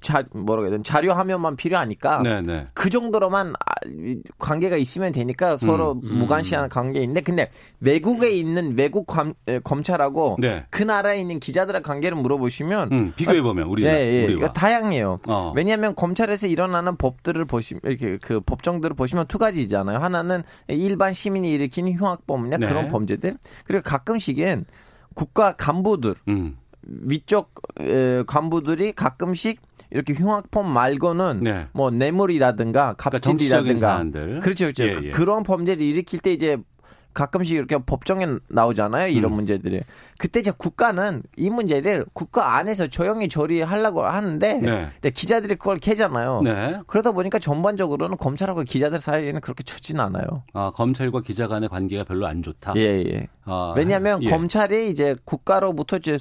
[0.00, 2.42] 자 뭐라고 해야 되나 자료 화면만 필요하니까 네네.
[2.42, 2.66] 네.
[2.72, 3.72] 그 정도로만 아,
[4.38, 6.00] 관계가 있으면 되니까 서로 음.
[6.04, 6.18] 음.
[6.18, 10.64] 무관시한 관계인데 근데 외국에 있는 외국 관, 검찰하고 네.
[10.70, 15.18] 그 나라에 있는 기자들의 관계를 물어보시면 음, 비교해 보면 우리 네, 예, 우리가 다양해요.
[15.28, 15.52] 어.
[15.54, 19.98] 왜냐하면 검찰에서 일어나는 법들을 보시면 이렇게 그 법정들을 보시면 두 가지잖아요.
[19.98, 22.66] 하나는 일반 시민이 일으키는 흉악범이나 네.
[22.66, 23.36] 그런 범죄들
[23.66, 24.64] 그리고 가끔씩은
[25.14, 26.56] 국가 간부들 음.
[26.82, 31.66] 위쪽 에, 간부들이 가끔씩 이렇게 흉악범 말고는 네.
[31.72, 35.10] 뭐 뇌물이라든가 그러니까 갑질이라든가 그러니까 그렇죠 그렇죠 예, 예.
[35.10, 36.56] 그런 범죄를 일으킬 때 이제
[37.14, 39.08] 가끔씩 이렇게 법정에 나오잖아요.
[39.08, 39.36] 이런 음.
[39.36, 39.80] 문제들이.
[40.18, 44.54] 그때 이제 국가는 이 문제를 국가 안에서 조용히 처리하려고 하는데
[45.00, 45.10] 네.
[45.10, 46.42] 기자들이 그걸 캐잖아요.
[46.42, 46.80] 네.
[46.86, 50.44] 그러다 보니까 전반적으로는 검찰하고 기자들 사이에는 그렇게 좋진 않아요.
[50.52, 52.74] 아, 검찰과 기자 간의 관계가 별로 안 좋다?
[52.76, 53.28] 예, 예.
[53.44, 54.30] 아, 왜냐하면 예.
[54.30, 56.18] 검찰이 이제 국가로부터 이제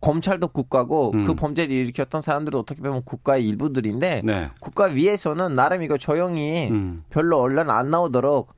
[0.00, 1.26] 검찰도 국가고 음.
[1.26, 4.50] 그 범죄를 일으켰던 사람들은 어떻게 보면 국가의 일부들인데 네.
[4.60, 7.02] 국가 위에서는 나름 이거 조용히 음.
[7.10, 8.54] 별로 언론 안 나오도록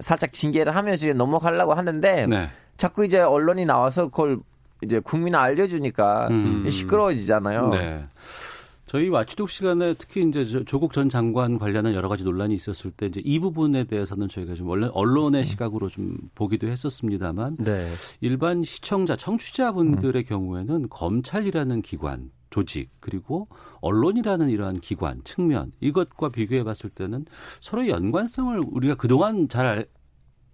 [0.00, 2.48] 살짝 징계를 하면서 넘어가려고 하는데 네.
[2.76, 4.38] 자꾸 이제 언론이 나와서 그걸
[4.82, 6.68] 이제 국민에 알려주니까 음.
[6.68, 7.68] 시끄러워지잖아요.
[7.70, 8.04] 네.
[8.86, 13.22] 저희 와치독 시간에 특히 이제 조국 전 장관 관련한 여러 가지 논란이 있었을 때 이제
[13.24, 15.44] 이 부분에 대해서는 저희가 좀 원래 언론의 음.
[15.44, 17.88] 시각으로 좀 보기도 했었습니다만 네.
[18.20, 20.28] 일반 시청자, 청취자분들의 음.
[20.28, 23.48] 경우에는 검찰이라는 기관 조직 그리고
[23.80, 27.24] 언론이라는 이러한 기관 측면 이것과 비교해 봤을 때는
[27.60, 29.86] 서로 연관성을 우리가 그동안 잘 알,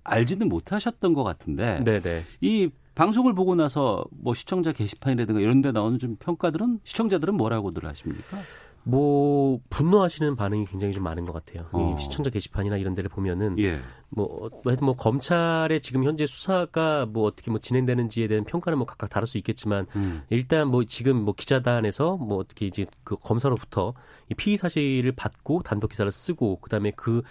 [0.05, 2.23] 알지는 못하셨던 것 같은데 네네.
[2.41, 8.39] 이 방송을 보고 나서 뭐 시청자 게시판이라든가 이런 데 나오는 좀 평가들은 시청자들은 뭐라고들 하십니까?
[8.85, 11.67] 뭐 분노하시는 반응이 굉장히 좀 많은 것 같아요.
[11.73, 11.97] 어.
[11.99, 13.81] 이 시청자 게시판이나 이런 데를 보면은 예.
[14.09, 19.11] 뭐 하여튼 뭐 검찰의 지금 현재 수사가 뭐 어떻게 뭐 진행되는지에 대한 평가는 뭐 각각
[19.11, 20.23] 다를 수 있겠지만 음.
[20.31, 23.93] 일단 뭐 지금 뭐 기자단에서 뭐 어떻게 이제 그 검사로부터
[24.31, 27.23] 이 피의 사실을 받고 단독 기사를 쓰고 그다음에 그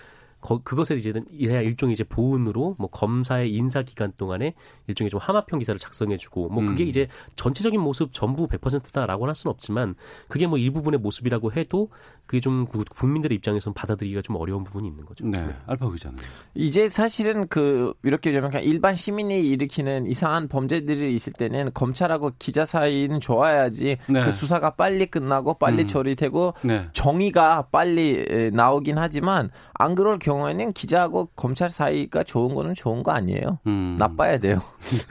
[0.47, 4.53] 거, 그것에 이제 이제 일종의 이제 보훈으로 뭐 검사의 인사 기간 동안에
[4.87, 6.87] 일종의 좀 하마평 기사를 작성해주고 뭐 그게 음.
[6.87, 9.95] 이제 전체적인 모습 전부 100%다라고 할 수는 없지만
[10.29, 11.89] 그게 뭐 일부분의 모습이라고 해도
[12.25, 15.27] 그게 좀 국민들의 입장에서는 받아들이기가 좀 어려운 부분이 있는 거죠.
[15.27, 15.53] 네, 네.
[15.65, 16.15] 알파 기자는
[16.55, 23.19] 이제 사실은 그 이렇게 좀 일반 시민이 일으키는 이상한 범죄들이 있을 때는 검찰하고 기자 사이는
[23.19, 24.23] 좋아야지 네.
[24.23, 25.87] 그 수사가 빨리 끝나고 빨리 음.
[25.87, 26.87] 처리되고 네.
[26.93, 33.11] 정의가 빨리 나오긴 하지만 안 그럴 경우 에는 기자하고 검찰 사이가 좋은 거는 좋은 거
[33.11, 33.59] 아니에요.
[33.67, 33.95] 음.
[33.97, 34.61] 나빠야 돼요.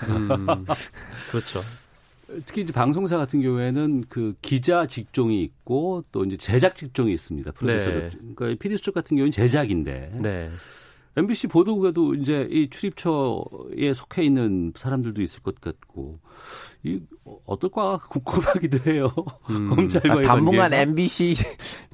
[0.09, 0.47] 음.
[1.31, 1.61] 그렇죠.
[2.45, 7.53] 특히 이제 방송사 같은 경우에는 그 기자 직종이 있고 또 이제 제작 직종이 있습니다.
[7.53, 7.91] 프로듀서.
[7.91, 8.11] 네.
[8.35, 10.19] 그러니까 PD 수첩 같은 경우는 제작인데.
[10.21, 10.51] 네.
[11.19, 16.19] MBC 보도국에도 이제 이 출입처에 속해 있는 사람들도 있을 것 같고
[16.83, 17.01] 이
[17.47, 19.15] 어떨까 궁금하기도 해요.
[19.49, 19.67] 음.
[19.69, 21.35] 검찰과 아, 당분간 MBC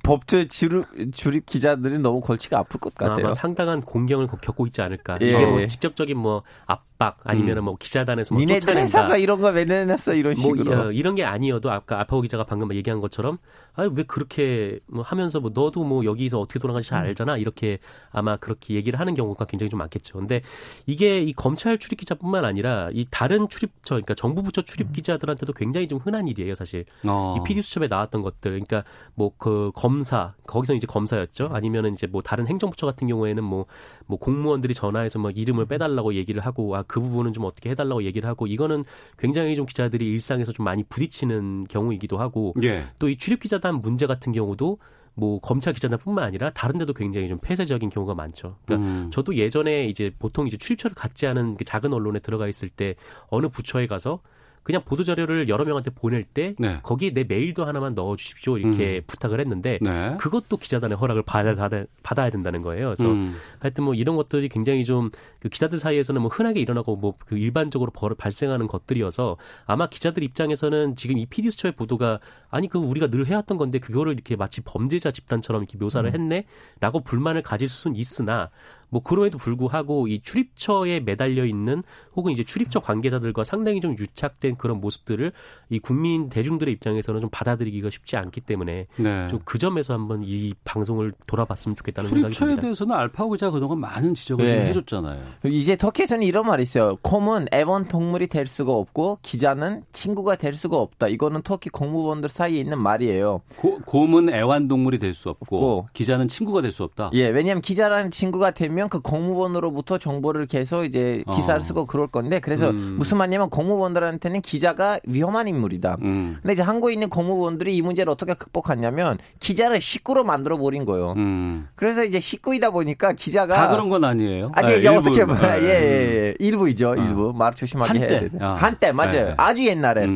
[0.03, 0.85] 법조 주립,
[1.15, 3.27] 주립 기자들이 너무 골치가 아플 것 같아요.
[3.27, 5.17] 아마 상당한 공경을 겪고 있지 않을까.
[5.21, 5.29] 예.
[5.29, 7.65] 이게 뭐 직접적인 뭐 압 박 아니면은 음.
[7.67, 10.77] 뭐 기자단에서 뭐 니네들 회사가 이런 거왜 내놨어 이런 뭐 식으로.
[10.77, 13.39] 뭐, 어, 이런 게 아니어도 아까 아파오 기자가 방금 얘기한 것처럼
[13.75, 17.09] 아왜 그렇게 뭐 하면서 뭐 너도 뭐 여기서 어떻게 돌아가는지 잘 음.
[17.09, 17.79] 알잖아 이렇게
[18.11, 20.19] 아마 그렇게 얘기를 하는 경우가 굉장히 좀 많겠죠.
[20.19, 20.41] 근데
[20.87, 24.93] 이게 이 검찰 출입 기자뿐만 아니라 이 다른 출입처 그러니까 정부 부처 출입 음.
[24.93, 26.85] 기자들한테도 굉장히 좀 흔한 일이에요 사실.
[27.07, 27.37] 어.
[27.37, 28.85] 이 PD 수첩에 나왔던 것들 그러니까
[29.15, 31.49] 뭐 그 검사 거기서 이제 검사였죠.
[31.53, 33.67] 아니면은 이제 뭐 다른 행정부처 같은 경우에는 뭐,
[34.07, 38.29] 뭐 공무원들이 전화해서 뭐 이름을 빼달라고 얘기를 하고 아, 그 부분은 좀 어떻게 해달라고 얘기를
[38.29, 38.85] 하고 이거는
[39.19, 42.85] 굉장히 좀 기자들이 일상에서 좀 많이 부딪히는 경우이기도 하고 예.
[42.99, 44.77] 또이 출입 기자단 문제 같은 경우도
[45.15, 48.57] 뭐 검찰 기자단뿐만 아니라 다른 데도 굉장히 좀 폐쇄적인 경우가 많죠.
[48.67, 49.11] 그러니까 음.
[49.11, 52.95] 저도 예전에 이제 보통 이제 출입처를 갖지 않은 그 작은 언론에 들어가 있을 때
[53.29, 54.21] 어느 부처에 가서
[54.63, 56.81] 그냥 보도 자료를 여러 명한테 보낼 때 네.
[56.83, 59.03] 거기에 내 메일도 하나만 넣어 주십시오 이렇게 음.
[59.07, 60.17] 부탁을 했는데 네.
[60.19, 61.55] 그것도 기자단의 허락을 받아,
[62.03, 62.87] 받아, 야 된다는 거예요.
[62.87, 63.35] 그래서 음.
[63.59, 65.11] 하여튼 뭐 이런 것들이 굉장히 좀
[65.43, 70.97] 그 기자들 사이에서는 뭐 흔하게 일어나고 뭐 그 일반적으로 벌 발생하는 것들이어서 아마 기자들 입장에서는
[70.97, 72.21] 지금 이 PD 수첩의 보도가
[72.51, 76.15] 아니 그 우리가 늘 해왔던 건데 그거를 이렇게 마치 범죄자 집단처럼 이렇게 묘사를 음.
[76.15, 78.51] 했네라고 불만을 가질 수는 있으나
[78.93, 81.83] 뭐 그럼에도 불구하고 이 출입처에 매달려 있는
[82.15, 85.33] 혹은 이제 출입처 관계자들과 상당히 좀 유착된 그런 모습들을
[85.71, 89.29] 이 국민 대중들의 입장에서는 좀 받아들이기가 쉽지 않기 때문에 네.
[89.29, 92.39] 좀그 점에서 한번 이 방송을 돌아봤으면 좋겠다는 생각이 듭니다.
[92.39, 94.67] 출입처에 대해서는 알파고 기자 그동안 많은 지적을 네.
[94.69, 95.23] 해줬잖아요.
[95.47, 96.97] 이제 터키에서는 이런 말이 있어요.
[97.01, 101.09] 콤은 애원 동물이 될 수가 없고 기자는 친구가 될 수가 없다.
[101.09, 103.41] 이거는 터키 공무원들 사이에 있는 말이에요.
[103.57, 107.11] 고, 곰은 애완동물이 될 수 없고, 없고, 기자는 친구가 될 수 없다.
[107.15, 111.63] 예, 왜냐하면 기자라는 친구가 되면 되면 그 공무원으로부터 정보를 계속 이제 기사를 어.
[111.63, 112.97] 쓰고 그럴 건데 그래서 음.
[112.99, 115.99] 무슨 말이냐면 공무원들한테는 기자가 위험한 인물이다.
[116.03, 116.39] 음.
[116.43, 121.15] 근데 이제 한국에 있는 공무원들이 이 문제를 어떻게 극복했냐면 기자를 식구로 만들어 버린 거예요.
[121.17, 121.69] 음.
[121.77, 124.51] 그래서 이제 식구이다 보니까 기자가 다 그런 건 아니에요.
[124.55, 124.99] 아니 아, 이제 일부.
[124.99, 126.35] 어떻게 보면 아, 예, 예, 예.
[126.39, 126.93] 일부이죠.
[126.93, 126.97] 아.
[126.97, 128.15] 일부 말 조심하게 한때.
[128.15, 128.31] 해야 돼요.
[128.41, 128.57] 아.
[128.59, 129.29] 한때 맞아요.
[129.29, 129.35] 네.
[129.37, 130.07] 아주 옛날에.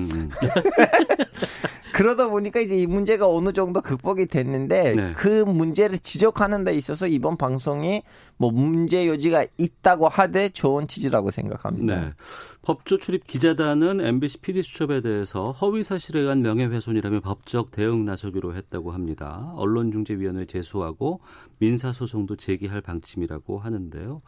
[1.96, 5.12] 그러다 보니까 이제 이 문제가 어느 정도 극복이 됐는데 네.
[5.16, 8.02] 그 문제를 지적하는 데 있어서 이번 방송이
[8.36, 12.00] 뭐 문제 요지가 있다고 하되 좋은 취지라고 생각합니다.
[12.00, 12.12] 네.
[12.60, 18.90] 법조 출입 기자단은 MBC PD 수첩에 대해서 허위 사실에 의한 명예훼손이라며 법적 대응 나서기로 했다고
[18.90, 19.50] 합니다.
[19.54, 21.20] 언론중재위원회 제소하고
[21.60, 24.20] 민사소송도 제기할 방침이라고 하는데요.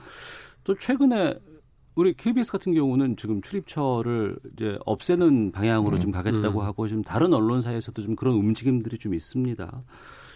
[0.65, 1.39] 또 최근에
[1.95, 6.65] 우리 KBS 같은 경우는 지금 출입처를 이제 없애는 방향으로 음, 좀 가겠다고 음.
[6.65, 9.83] 하고 좀 다른 언론사에서도 좀 그런 움직임들이 좀 있습니다.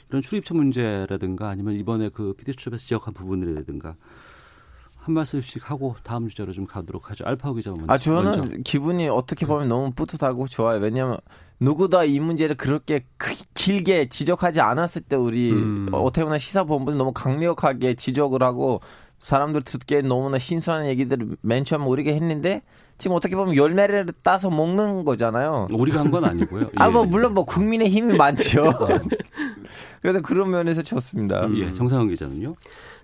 [0.08, 3.94] 이런 출입처 문제라든가 아니면 이번에 그 PD 수첩에서 지적한 부분이라든가
[4.98, 7.24] 한 말씀씩 하고 다음 주제로 좀 가도록 하죠.
[7.26, 7.86] 알파고 기자 먼저.
[7.88, 8.56] 아 저는 먼저.
[8.64, 10.78] 기분이 어떻게 보면 너무 뿌듯하고 좋아요.
[10.80, 11.18] 왜냐하면
[11.58, 13.04] 누구다 이 문제를 그렇게
[13.54, 15.88] 길게 지적하지 않았을 때 우리 음.
[15.92, 18.80] 어떻게 보면 시사본부는 너무 강력하게 지적을 하고
[19.22, 22.62] 사람들 듣기에 너무나 신선한 얘기들을 맨 처음 우리가 했는데
[22.98, 25.68] 지금 어떻게 보면 열매를 따서 먹는 거잖아요.
[25.72, 26.70] 우리가 한 건 아니고요.
[26.76, 27.06] 아, 뭐, 예.
[27.08, 28.72] 물론 뭐 국민의 힘이 많죠.
[30.02, 31.46] 그래서 그런 면에서 좋습니다.
[31.46, 32.54] 음, 예, 정상훈 기자는요?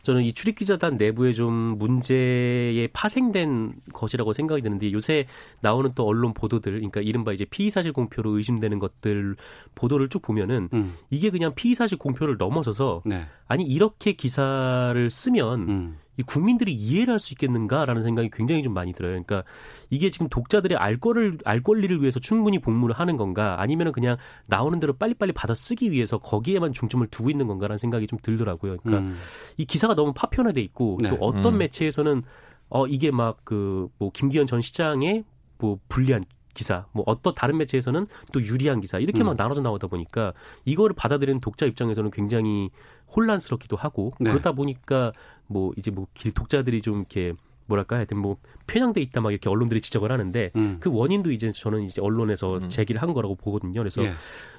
[0.02, 5.26] 저는 이 출입기자단 내부에 좀 문제에 파생된 것이라고 생각이 드는데 요새
[5.61, 9.37] 나오는 또 언론 보도들, 그러니까 이른바 이제 피의사실 공표로 의심되는 것들
[9.74, 10.94] 보도를 쭉 보면은 음.
[11.11, 13.26] 이게 그냥 피의사실 공표를 넘어서서 네.
[13.48, 15.96] 아니 이렇게 기사를 쓰면 음.
[16.18, 19.12] 이 국민들이 이해를 할 수 있겠는가라는 생각이 굉장히 좀 많이 들어요.
[19.12, 19.44] 그러니까
[19.90, 24.78] 이게 지금 독자들의 알 거를 알 권리를 위해서 충분히 복무를 하는 건가 아니면은 그냥 나오는
[24.81, 28.76] 대로 빨리빨리 받아 쓰기 위해서 거기에만 중점을 두고 있는 건가라는 생각이 좀 들더라고요.
[28.83, 29.16] 그러니까 음.
[29.57, 31.09] 이 기사가 너무 파편화돼 있고 네.
[31.09, 31.59] 또 어떤 음.
[31.59, 32.22] 매체에서는
[32.68, 35.24] 어 이게 막 그 뭐 김기현 전 시장의
[35.59, 36.22] 뭐 불리한
[36.54, 39.37] 기사, 뭐 어떤 다른 매체에서는 또 유리한 기사 이렇게 막 음.
[39.37, 40.33] 나눠져 나오다 보니까
[40.64, 42.70] 이거를 받아들이는 독자 입장에서는 굉장히
[43.14, 44.31] 혼란스럽기도 하고 네.
[44.31, 45.12] 그렇다 보니까
[45.48, 47.32] 뭐 이제 뭐 독자들이 좀 이렇게
[47.66, 50.78] 뭐랄까 하여튼 뭐 편향돼 있다 막 이렇게 언론들이 지적을 하는데 음.
[50.80, 52.68] 그 원인도 이제 저는 이제 언론에서 음.
[52.70, 53.78] 제기를 한 거라고 보거든요.
[53.78, 54.14] 그래서 예.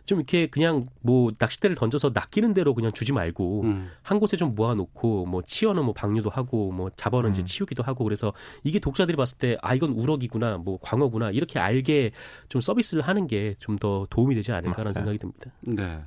[0.06, 3.90] 좀 이렇게 그냥 뭐 낚싯대를 던져서 낚이는 대로 그냥 주지 말고 음.
[4.04, 7.46] 한 곳에 좀 모아놓고 뭐 치어는 뭐 방류도 하고 뭐 잡어는 이제 음.
[7.46, 8.32] 치우기도 하고 그래서
[8.64, 12.12] 이게 독자들이 봤을 때 아 이건 우럭이구나 뭐 광어구나 이렇게 알게
[12.48, 15.18] 좀 서비스를 하는 게 좀 더 도움이 되지 않을까라는 맞아요.
[15.18, 15.52] 생각이 듭니다.
[15.62, 16.00] 네.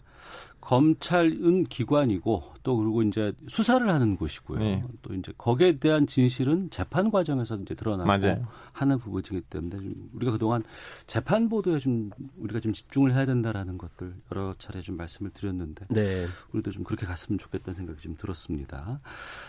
[0.73, 4.59] 검찰은 기관이고 또 그리고 이제 수사를 하는 곳이고요.
[4.59, 4.83] 네.
[5.03, 8.41] 또 이제 거기에 대한 진실은 재판 과정에서 이제 드러나고 맞아요.
[8.73, 10.63] 하는 부분이기 때문에 좀 우리가 그동안
[11.07, 12.09] 재판 보도에 좀
[12.39, 16.25] 우리가 좀 집중을 해야 된다라는 것들 여러 차례 좀 말씀을 드렸는데 네.
[16.55, 18.99] 우리도 좀 그렇게 갔으면 좋겠다는 생각이 좀 들었습니다.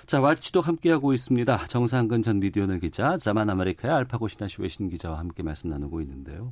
[0.05, 1.67] 자, 와치도 함께하고 있습니다.
[1.67, 6.51] 정상근 전 미디어널 기자, 자만 아메리카의 알파고 시나시 외신 기자와 함께 말씀 나누고 있는데요.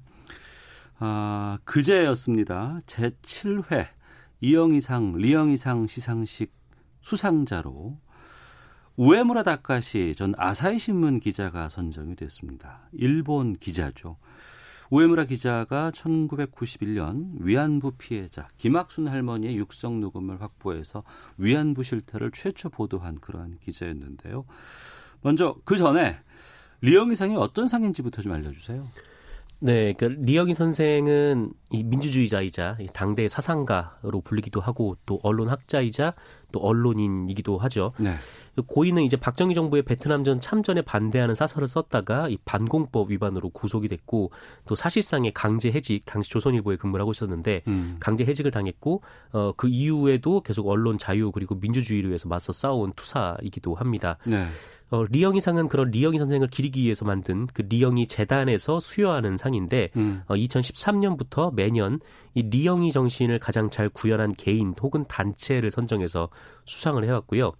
[0.97, 2.79] 아, 그제였습니다.
[2.85, 4.00] 제7회
[4.41, 6.51] 이영희상, 리영희상 시상식
[7.01, 7.97] 수상자로
[8.95, 12.89] 우에무라 다카시 전 아사히 신문 기자가 선정이 됐습니다.
[12.91, 14.17] 일본 기자죠.
[14.89, 21.03] 우에무라 기자가 1991년 위안부 피해자 김학순 할머니의 육성 녹음을 확보해서
[21.37, 24.45] 위안부 실태를 최초 보도한 그러한 기자였는데요.
[25.21, 26.17] 먼저 그 전에
[26.81, 28.89] 리영희상이 어떤 상인지부터 좀 알려주세요.
[29.63, 36.15] 네, 그 리영희 선생은 이 민주주의자이자 당대 사상가로 불리기도 하고 또 언론 학자이자
[36.51, 37.93] 또 언론인이기도 하죠.
[37.99, 38.15] 네.
[38.65, 44.31] 고인은 이제 박정희 정부의 베트남전 참전에 반대하는 사설을 썼다가 이 반공법 위반으로 구속이 됐고
[44.67, 47.97] 또 사실상의 강제 해직 당시 조선일보에 근무를 하고 있었는데 음.
[47.99, 53.75] 강제 해직을 당했고 어, 그 이후에도 계속 언론 자유 그리고 민주주의를 위해서 맞서 싸운 투사이기도
[53.75, 54.17] 합니다.
[54.25, 54.47] 네.
[54.91, 60.21] 어, 리영이 상은 그런 리영이 선생을 기리기 위해서 만든 그 리영이 재단에서 수여하는 상인데 음.
[60.27, 61.99] 어, 2013년부터 매년
[62.33, 66.29] 이 리영이 정신을 가장 잘 구현한 개인 혹은 단체를 선정해서
[66.65, 67.53] 수상을 해왔고요.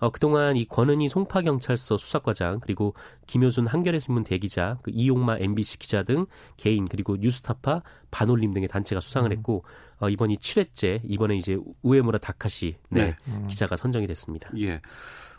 [0.00, 2.94] 어, 그동안 이 권은희 송파경찰서 수사과장 그리고
[3.26, 9.30] 김효순 한겨레신문 대기자 그 이용마 MBC 기자 등 개인 그리고 뉴스타파 반올림 등의 단체가 수상을
[9.30, 9.36] 음.
[9.36, 9.64] 했고
[9.98, 13.16] 어, 이번이 7회째 이번에 이제 우에무라 다카시 네, 네.
[13.26, 13.46] 음.
[13.48, 14.50] 기자가 선정이 됐습니다.
[14.58, 14.80] 예.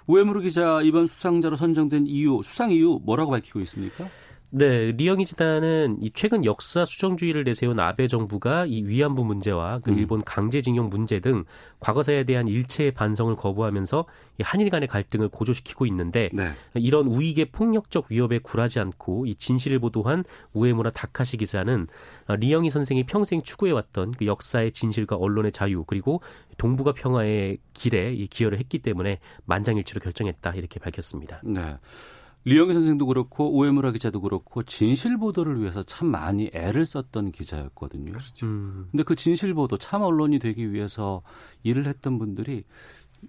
[0.10, 4.10] 우에무라 기자 이번 수상자로 선정된 이유 수상 이유 뭐라고 밝히고 있습니까?
[4.52, 10.00] 네, 리영이 재단은 이 최근 역사 수정주의를 내세운 아베 정부가 이 위안부 문제와 그 음.
[10.00, 11.44] 일본 강제징용 문제 등
[11.80, 14.06] 과거사에 대한 일체의 반성을 거부하면서
[14.40, 16.54] 이 한일 간의 갈등을 고조시키고 있는데 네.
[16.74, 21.86] 이런 우익의 폭력적 위협에 굴하지 않고 이 진실을 보도한 우에무라 다카시 기자는
[22.28, 26.22] 리영이 선생이 평생 추구해왔던 그 역사의 진실과 언론의 자유 그리고
[26.58, 31.42] 동북아 평화의 길에 기여를 했기 때문에 만장일치로 결정했다 이렇게 밝혔습니다.
[31.44, 31.78] 네.
[32.46, 38.12] 리영희 선생도 그렇고 오해무라 기자도 그렇고 진실 보도를 위해서 참 많이 애를 썼던 기자였거든요.
[38.12, 38.46] 그렇죠.
[38.46, 38.88] 음.
[38.92, 41.22] 근데 그 진실 보도 참 언론이 되기 위해서
[41.64, 42.64] 일을 했던 분들이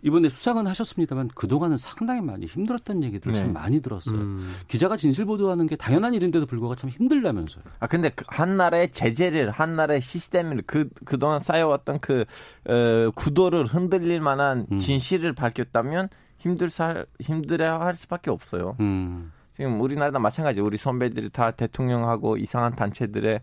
[0.02, 3.40] 이번에 수상은 하셨습니다만 그동안은 상당히 많이 힘들었던 얘기들을 네.
[3.40, 4.14] 참 많이 들었어요.
[4.14, 4.54] 음.
[4.68, 7.64] 기자가 진실 보도하는 게 당연한 일인데도 불구하고 참 힘들다면서요.
[7.80, 12.24] 아 근데 그한 나라의 제재를 한 나라의 시스템을 그 그동안 쌓여왔던 그
[12.68, 14.78] 어, 구도를 흔들릴 만한 음.
[14.78, 16.08] 진실을 밝혔다면
[16.40, 18.76] 힘들 살 힘들어 할 수밖에 없어요.
[18.80, 19.30] 음.
[19.52, 20.60] 지금 우리나라도 마찬가지.
[20.60, 23.40] 우리 선배들이 다 대통령하고 이상한 단체들의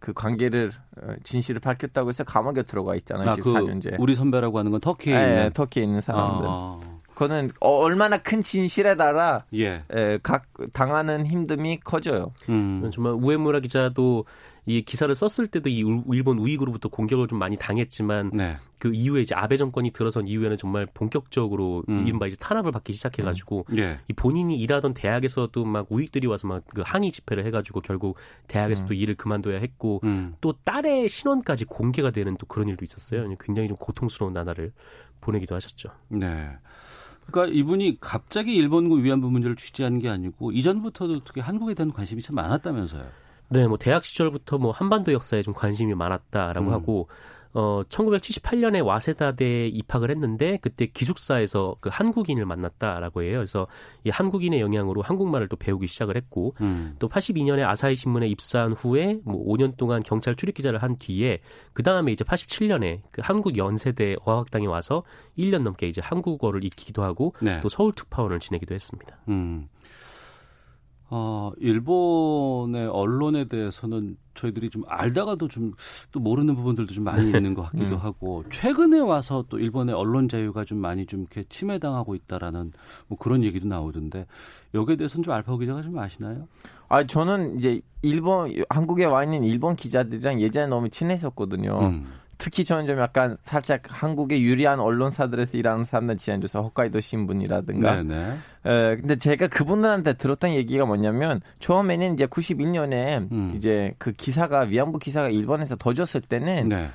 [0.00, 3.30] 그 관계를 어, 진실을 밝혔다고 해서 감옥에 들어가 있잖아요.
[3.30, 3.96] 아, 지금 그 4년째.
[4.00, 6.46] 우리 선배라고 하는 건 터키에 네, 있는 터키에 있는 사람들.
[6.48, 6.80] 아.
[7.14, 9.84] 그거는 어, 얼마나 큰 진실에 따라 예.
[9.92, 12.32] 에, 각 당하는 힘듦이 커져요.
[12.48, 12.90] 음.
[12.92, 14.24] 정말 우에무라 기자도
[14.66, 18.56] 이 기사를 썼을 때도 이 일본 우익으로부터 공격을 좀 많이 당했지만 네.
[18.78, 22.06] 그 이후에 이제 아베 정권이 들어선 이후에는 정말 본격적으로 음.
[22.06, 23.78] 이른바 이제 탄압을 받기 시작해가지고 음.
[23.78, 23.98] 예.
[24.08, 28.16] 이 본인이 일하던 대학에서도 막 우익들이 와서 막 그 항의 집회를 해가지고 결국
[28.48, 28.96] 대학에서도 음.
[28.96, 30.34] 일을 그만둬야 했고 음.
[30.40, 33.28] 또 딸의 신원까지 공개가 되는 또 그런 일도 있었어요.
[33.38, 34.72] 굉장히 좀 고통스러운 나날을
[35.20, 35.90] 보내기도 하셨죠.
[36.08, 36.48] 네.
[37.26, 42.34] 그러니까 이분이 갑자기 일본군 위안부 문제를 취재한 게 아니고 이전부터도 특히 한국에 대한 관심이 참
[42.36, 43.06] 많았다면서요.
[43.50, 46.72] 네, 뭐 대학 시절부터 뭐 한반도 역사에 좀 관심이 많았다라고 음.
[46.72, 47.08] 하고
[47.52, 53.38] 어 1978년에 와세다대에 입학을 했는데 그때 기숙사에서 그 한국인을 만났다라고 해요.
[53.38, 53.66] 그래서
[54.04, 56.94] 이 한국인의 영향으로 한국말을 또 배우기 시작을 했고 음.
[57.00, 61.40] 또 82년에 아사히 신문에 입사한 후에 뭐 5년 동안 경찰 출입 기자를 한 뒤에
[61.72, 65.02] 그 다음에 이제 87년에 그 한국 연세대 어학당에 와서
[65.36, 67.58] 1년 넘게 이제 한국어를 익히기도 하고 네.
[67.62, 69.18] 또 서울 특파원을 지내기도 했습니다.
[69.28, 69.68] 음.
[71.10, 75.72] 어, 일본의 언론에 대해서는 저희들이 좀 알다가도 좀
[76.12, 78.00] 또 모르는 부분들도 좀 많이 있는 것 같기도 음.
[78.00, 82.72] 하고 최근에 와서 또 일본의 언론 자유가 좀 많이 좀 이렇게 침해당하고 있다라는
[83.06, 84.26] 뭐 그런 얘기도 나오던데
[84.74, 86.48] 여기에 대해서는 좀 알파 기자가 좀 아시나요?
[86.88, 91.78] 아 저는 이제 일본 한국에 와 있는 일본 기자들이랑 예전에 너무 친했었거든요.
[91.80, 92.06] 음.
[92.40, 98.02] 특히 저는 좀 약간 살짝 한국의 유리한 언론사들에서 일하는 사람들 지난주서 홋카이도 신문이라든가.
[98.02, 98.14] 네네.
[98.64, 103.52] 에, 근데 제가 그분들한테 들었던 얘기가 뭐냐면 처음에는 이제 91년에 음.
[103.54, 106.90] 이제 그 기사가 위안부 기사가 일본에서 터졌을 때는 네.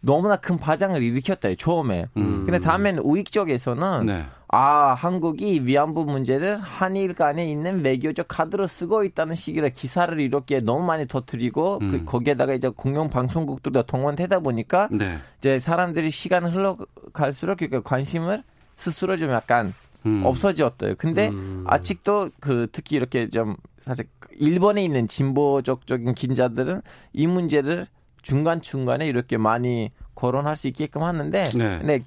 [0.00, 2.06] 너무나 큰 파장을 일으켰다 처음에.
[2.18, 2.44] 음.
[2.44, 4.24] 근데 다음에는 우익 쪽에서는 네.
[4.52, 10.84] 아 한국이 위안부 문제를 한일 간에 있는 외교적 카드로 쓰고 있다는 식으로 기사를 이렇게 너무
[10.84, 11.90] 많이 터뜨리고 그 음.
[11.90, 15.18] 그, 거기에다가 이제 공영 방송국들도 동원되다 보니까 네.
[15.38, 18.42] 이제 사람들이 시간 흘러갈수록 그러니까 관심을
[18.76, 19.72] 스스로 좀 약간
[20.04, 20.22] 음.
[20.24, 20.94] 없어졌어요.
[20.98, 21.64] 근데 음.
[21.68, 26.82] 아직도 그 특히 이렇게 좀 사실 일본에 있는 진보적적인 기자들은
[27.12, 27.86] 이 문제를
[28.22, 31.78] 중간 중간에 이렇게 많이 거론할 수 있게끔 하는데 네.
[31.78, 32.00] 근데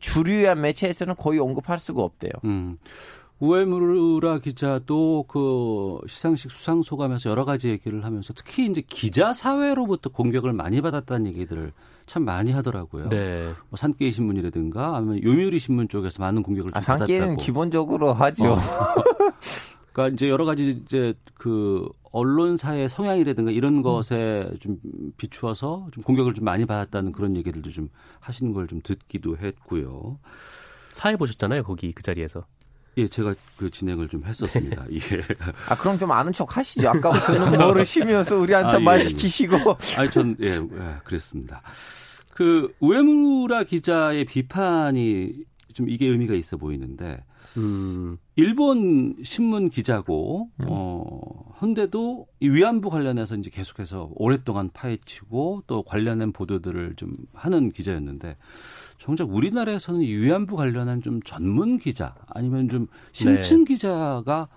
[0.00, 2.32] 주류의 매체에서는 거의 언급할 수가 없대요.
[2.44, 2.78] 음.
[3.40, 10.52] 우에무라 기자도 그 시상식 수상 소감에서 여러 가지 얘기를 하면서 특히 이제 기자 사회로부터 공격을
[10.52, 11.72] 많이 받았다는 얘기들을
[12.06, 13.08] 참 많이 하더라고요.
[13.08, 13.52] 네.
[13.70, 16.98] 뭐 산케이 신문이라든가 아니면 요미우리 신문 쪽에서 많은 공격을 아, 받았다고.
[16.98, 18.52] 산케이는 기본적으로 하죠.
[18.52, 18.58] 어.
[19.94, 23.82] 그러니까 이제 여러 가지 이제 그 언론사의 성향이라든가 이런 음.
[23.82, 24.78] 것에 좀
[25.16, 27.88] 비추어서 좀 공격을 좀 많이 받았다는 그런 얘기들도 좀
[28.20, 30.18] 하시는 걸 좀 듣기도 했고요.
[30.90, 32.44] 사회 보셨잖아요, 거기 그 자리에서.
[32.96, 34.84] 예, 제가 그 진행을 좀 했었습니다.
[34.92, 34.98] 예.
[35.68, 36.88] 아, 그럼 좀 아는 척 하시죠.
[36.88, 39.56] 아까부터는 모르시면서 우리한테 아, 말 예, 시키시고.
[39.96, 41.62] 아니, 전, 예, 예, 그랬습니다.
[42.32, 45.28] 그, 우에무라 기자의 비판이
[45.74, 47.22] 좀 이게 의미가 있어 보이는데
[47.58, 48.16] 음.
[48.36, 50.66] 일본 신문 기자고 음.
[50.68, 58.36] 어 헌데도 이 위안부 관련해서 이제 계속해서 오랫동안 파헤치고 또 관련된 보도들을 좀 하는 기자였는데
[58.98, 63.74] 정작 우리나라에서는 이 위안부 관련한 좀 전문 기자 아니면 좀 심층 네.
[63.74, 64.48] 기자가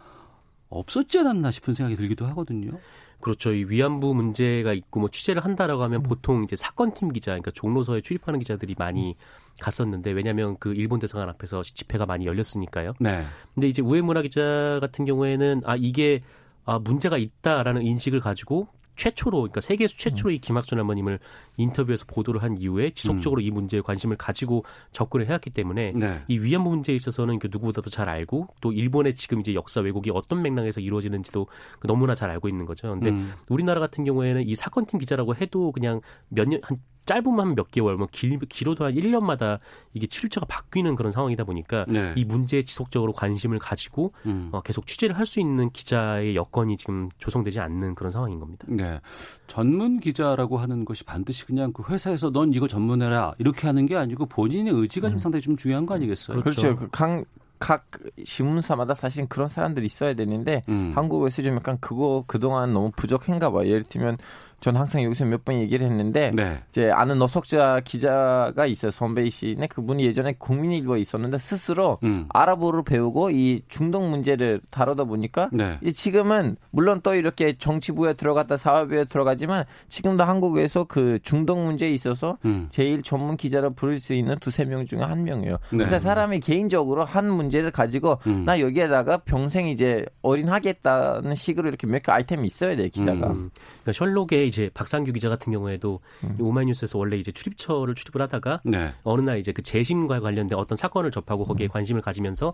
[0.69, 2.71] 없었지 않았나 싶은 생각이 들기도 하거든요.
[3.19, 3.53] 그렇죠.
[3.53, 6.03] 이 위안부 문제가 있고 뭐 취재를 한다라고 하면 음.
[6.03, 9.15] 보통 이제 사건팀 기자, 그러니까 종로서에 출입하는 기자들이 많이
[9.59, 12.93] 갔었는데 왜냐하면 그 일본 대사관 앞에서 집회가 많이 열렸으니까요.
[12.99, 13.23] 네.
[13.53, 16.21] 근데 이제 우에무라 기자 같은 경우에는 아 이게
[16.65, 20.35] 아 문제가 있다라는 인식을 가지고 최초로 그러니까 세계에서 최초로 음.
[20.35, 21.19] 이 김학준 할머님을
[21.57, 23.45] 인터뷰에서 보도를 한 이후에 지속적으로 음.
[23.45, 26.21] 이 문제에 관심을 가지고 접근을 해왔기 때문에 네.
[26.27, 30.41] 이 위안부 문제에 있어서는 그 누구보다도 잘 알고 또 일본의 지금 이제 역사 왜곡이 어떤
[30.41, 31.47] 맥락에서 이루어지는지도
[31.79, 32.89] 그 너무나 잘 알고 있는 거죠.
[32.89, 33.31] 근데 음.
[33.49, 36.77] 우리나라 같은 경우에는 이 사건팀 기자라고 해도 그냥 몇 년 한
[37.07, 39.59] 짧으면 몇 개월, 뭐 길, 길어도 한 1년마다
[39.93, 42.13] 이게 출처가 바뀌는 그런 상황이다 보니까 네.
[42.15, 44.49] 이 문제에 지속적으로 관심을 가지고 음.
[44.51, 48.65] 어, 계속 취재를 할 수 있는 기자의 여건이 지금 조성되지 않는 그런 상황인 겁니다.
[48.69, 49.01] 네.
[49.47, 54.25] 전문 기자라고 하는 것이 반드시 그냥 그 회사에서 넌 이거 전문해라 이렇게 하는 게 아니고
[54.25, 55.11] 본인의 의지가 음.
[55.13, 56.41] 좀 상당히 좀 중요한 거 아니겠어요?
[56.41, 56.61] 그렇죠.
[56.61, 56.75] 그렇죠.
[56.75, 57.23] 그 강,
[57.57, 57.85] 각
[58.21, 60.91] 신문사마다 사실 그런 사람들이 있어야 되는데 음.
[60.93, 63.65] 한국에서 좀 약간 그거 그동안 너무 부족한가 봐요.
[63.65, 64.17] 예를 들면
[64.59, 66.59] 전 항상 여기서 몇 번 얘기를 했는데 네.
[66.69, 68.91] 이제 아는 노석자 기자가 있어요.
[69.29, 72.25] 씨네 그분이 예전에 국민일보에 있었는데 스스로 음.
[72.29, 75.77] 아랍어를 배우고 이 중동 문제를 다루다 보니까 네.
[75.81, 82.37] 이제 지금은 물론 또 이렇게 정치부에 들어갔다 사회부에 들어가지만 지금도 한국에서 그 중동 문제에 있어서
[82.45, 82.67] 음.
[82.69, 85.57] 제일 전문 기자로 부를 수 있는 두세 명 중에 한 명이에요.
[85.69, 85.77] 네.
[85.77, 88.43] 그래서 사람이 개인적으로 한 문제를 가지고 음.
[88.45, 93.27] 나 여기에다가 평생 이제 어린 하겠다는 식으로 이렇게 몇 개 아이템이 있어야 돼 기자가.
[93.27, 93.49] 음.
[93.83, 96.37] 그러니까 셜록의 이제 박상규 기자 같은 경우에도 음.
[96.39, 98.93] 오마이뉴스에서 원래 이제 출입처를 출입을 하다가 네.
[99.03, 101.69] 어느 날 이제 그 재심과 관련된 어떤 사건을 접하고 거기에 음.
[101.69, 102.53] 관심을 가지면서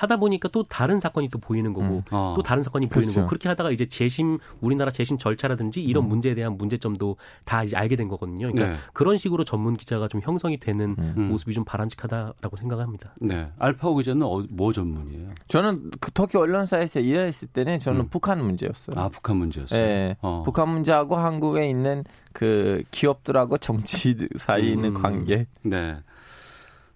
[0.00, 2.02] 하다 보니까 또 다른 사건이 또 보이는 거고 음.
[2.10, 2.32] 어.
[2.34, 3.00] 또 다른 사건이 그렇죠.
[3.06, 6.08] 보이는 거고 그렇게 하다가 이제 재심 우리나라 재심 절차라든지 이런 음.
[6.08, 8.50] 문제에 대한 문제점도 다 이제 알게 된 거거든요.
[8.50, 8.76] 그러니까 네.
[8.94, 11.28] 그런 식으로 전문 기자가 좀 형성이 되는 음.
[11.28, 13.14] 모습이 좀 바람직하다라고 생각합니다.
[13.20, 13.50] 네.
[13.58, 15.28] 알파오 기자는 어, 뭐 전문이에요?
[15.48, 18.08] 저는 그 터키 언론사에서 일했을 때는 저는 음.
[18.08, 18.98] 북한 문제였어요.
[18.98, 19.78] 아 북한 문제였어요.
[19.78, 20.16] 네.
[20.22, 20.42] 어.
[20.46, 25.02] 북한 문제하고 한국에 있는 그 기업들하고 정치 사이에 있는 음.
[25.02, 25.46] 관계.
[25.60, 25.98] 네.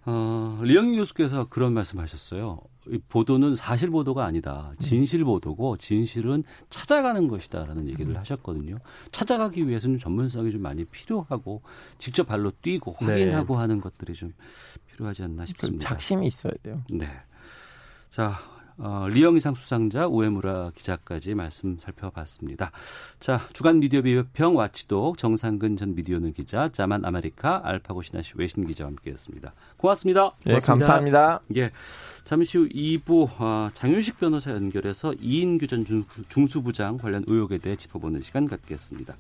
[0.07, 2.61] 어, 리영희 교수께서 그런 말씀하셨어요.
[2.89, 4.73] 이 보도는 사실 보도가 아니다.
[4.81, 8.17] 진실 보도고 진실은 찾아가는 것이다라는 얘기를 음.
[8.17, 8.79] 하셨거든요.
[9.11, 11.63] 찾아가기 위해서는 전문성이 좀 많이 필요하고
[11.99, 13.07] 직접 발로 뛰고 네.
[13.07, 13.61] 확인하고 네.
[13.61, 14.33] 하는 것들이 좀
[14.93, 15.89] 필요하지 않나 싶습니다.
[15.89, 16.83] 작심이 있어야 돼요.
[16.91, 17.07] 네.
[18.11, 18.39] 자,
[18.79, 22.73] 어, 리영이상 수상자 우에무라 기자까지 말씀 살펴봤습니다.
[23.21, 28.89] 자 주간 미디어 비평 와치독 정상근 전 미디어오늘 기자 자만 아메리카 알파고 시나씨 외신 기자와
[28.89, 29.53] 함께했습니다.
[29.77, 30.31] 고맙습니다.
[30.45, 30.87] 네, 고맙습니다.
[30.87, 31.41] 감사합니다.
[31.57, 31.71] 예,
[32.25, 35.85] 잠시 후 2부 어, 장유식 변호사 연결해서 이인규 전
[36.29, 39.17] 중수 부장 관련 의혹에 대해 짚어보는 시간 갖겠습니다.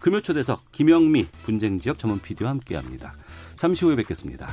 [0.00, 3.14] 금요초대석 김영미 분쟁지역 전문 PD와 함께합니다.
[3.56, 4.46] 잠시 후에 뵙겠습니다.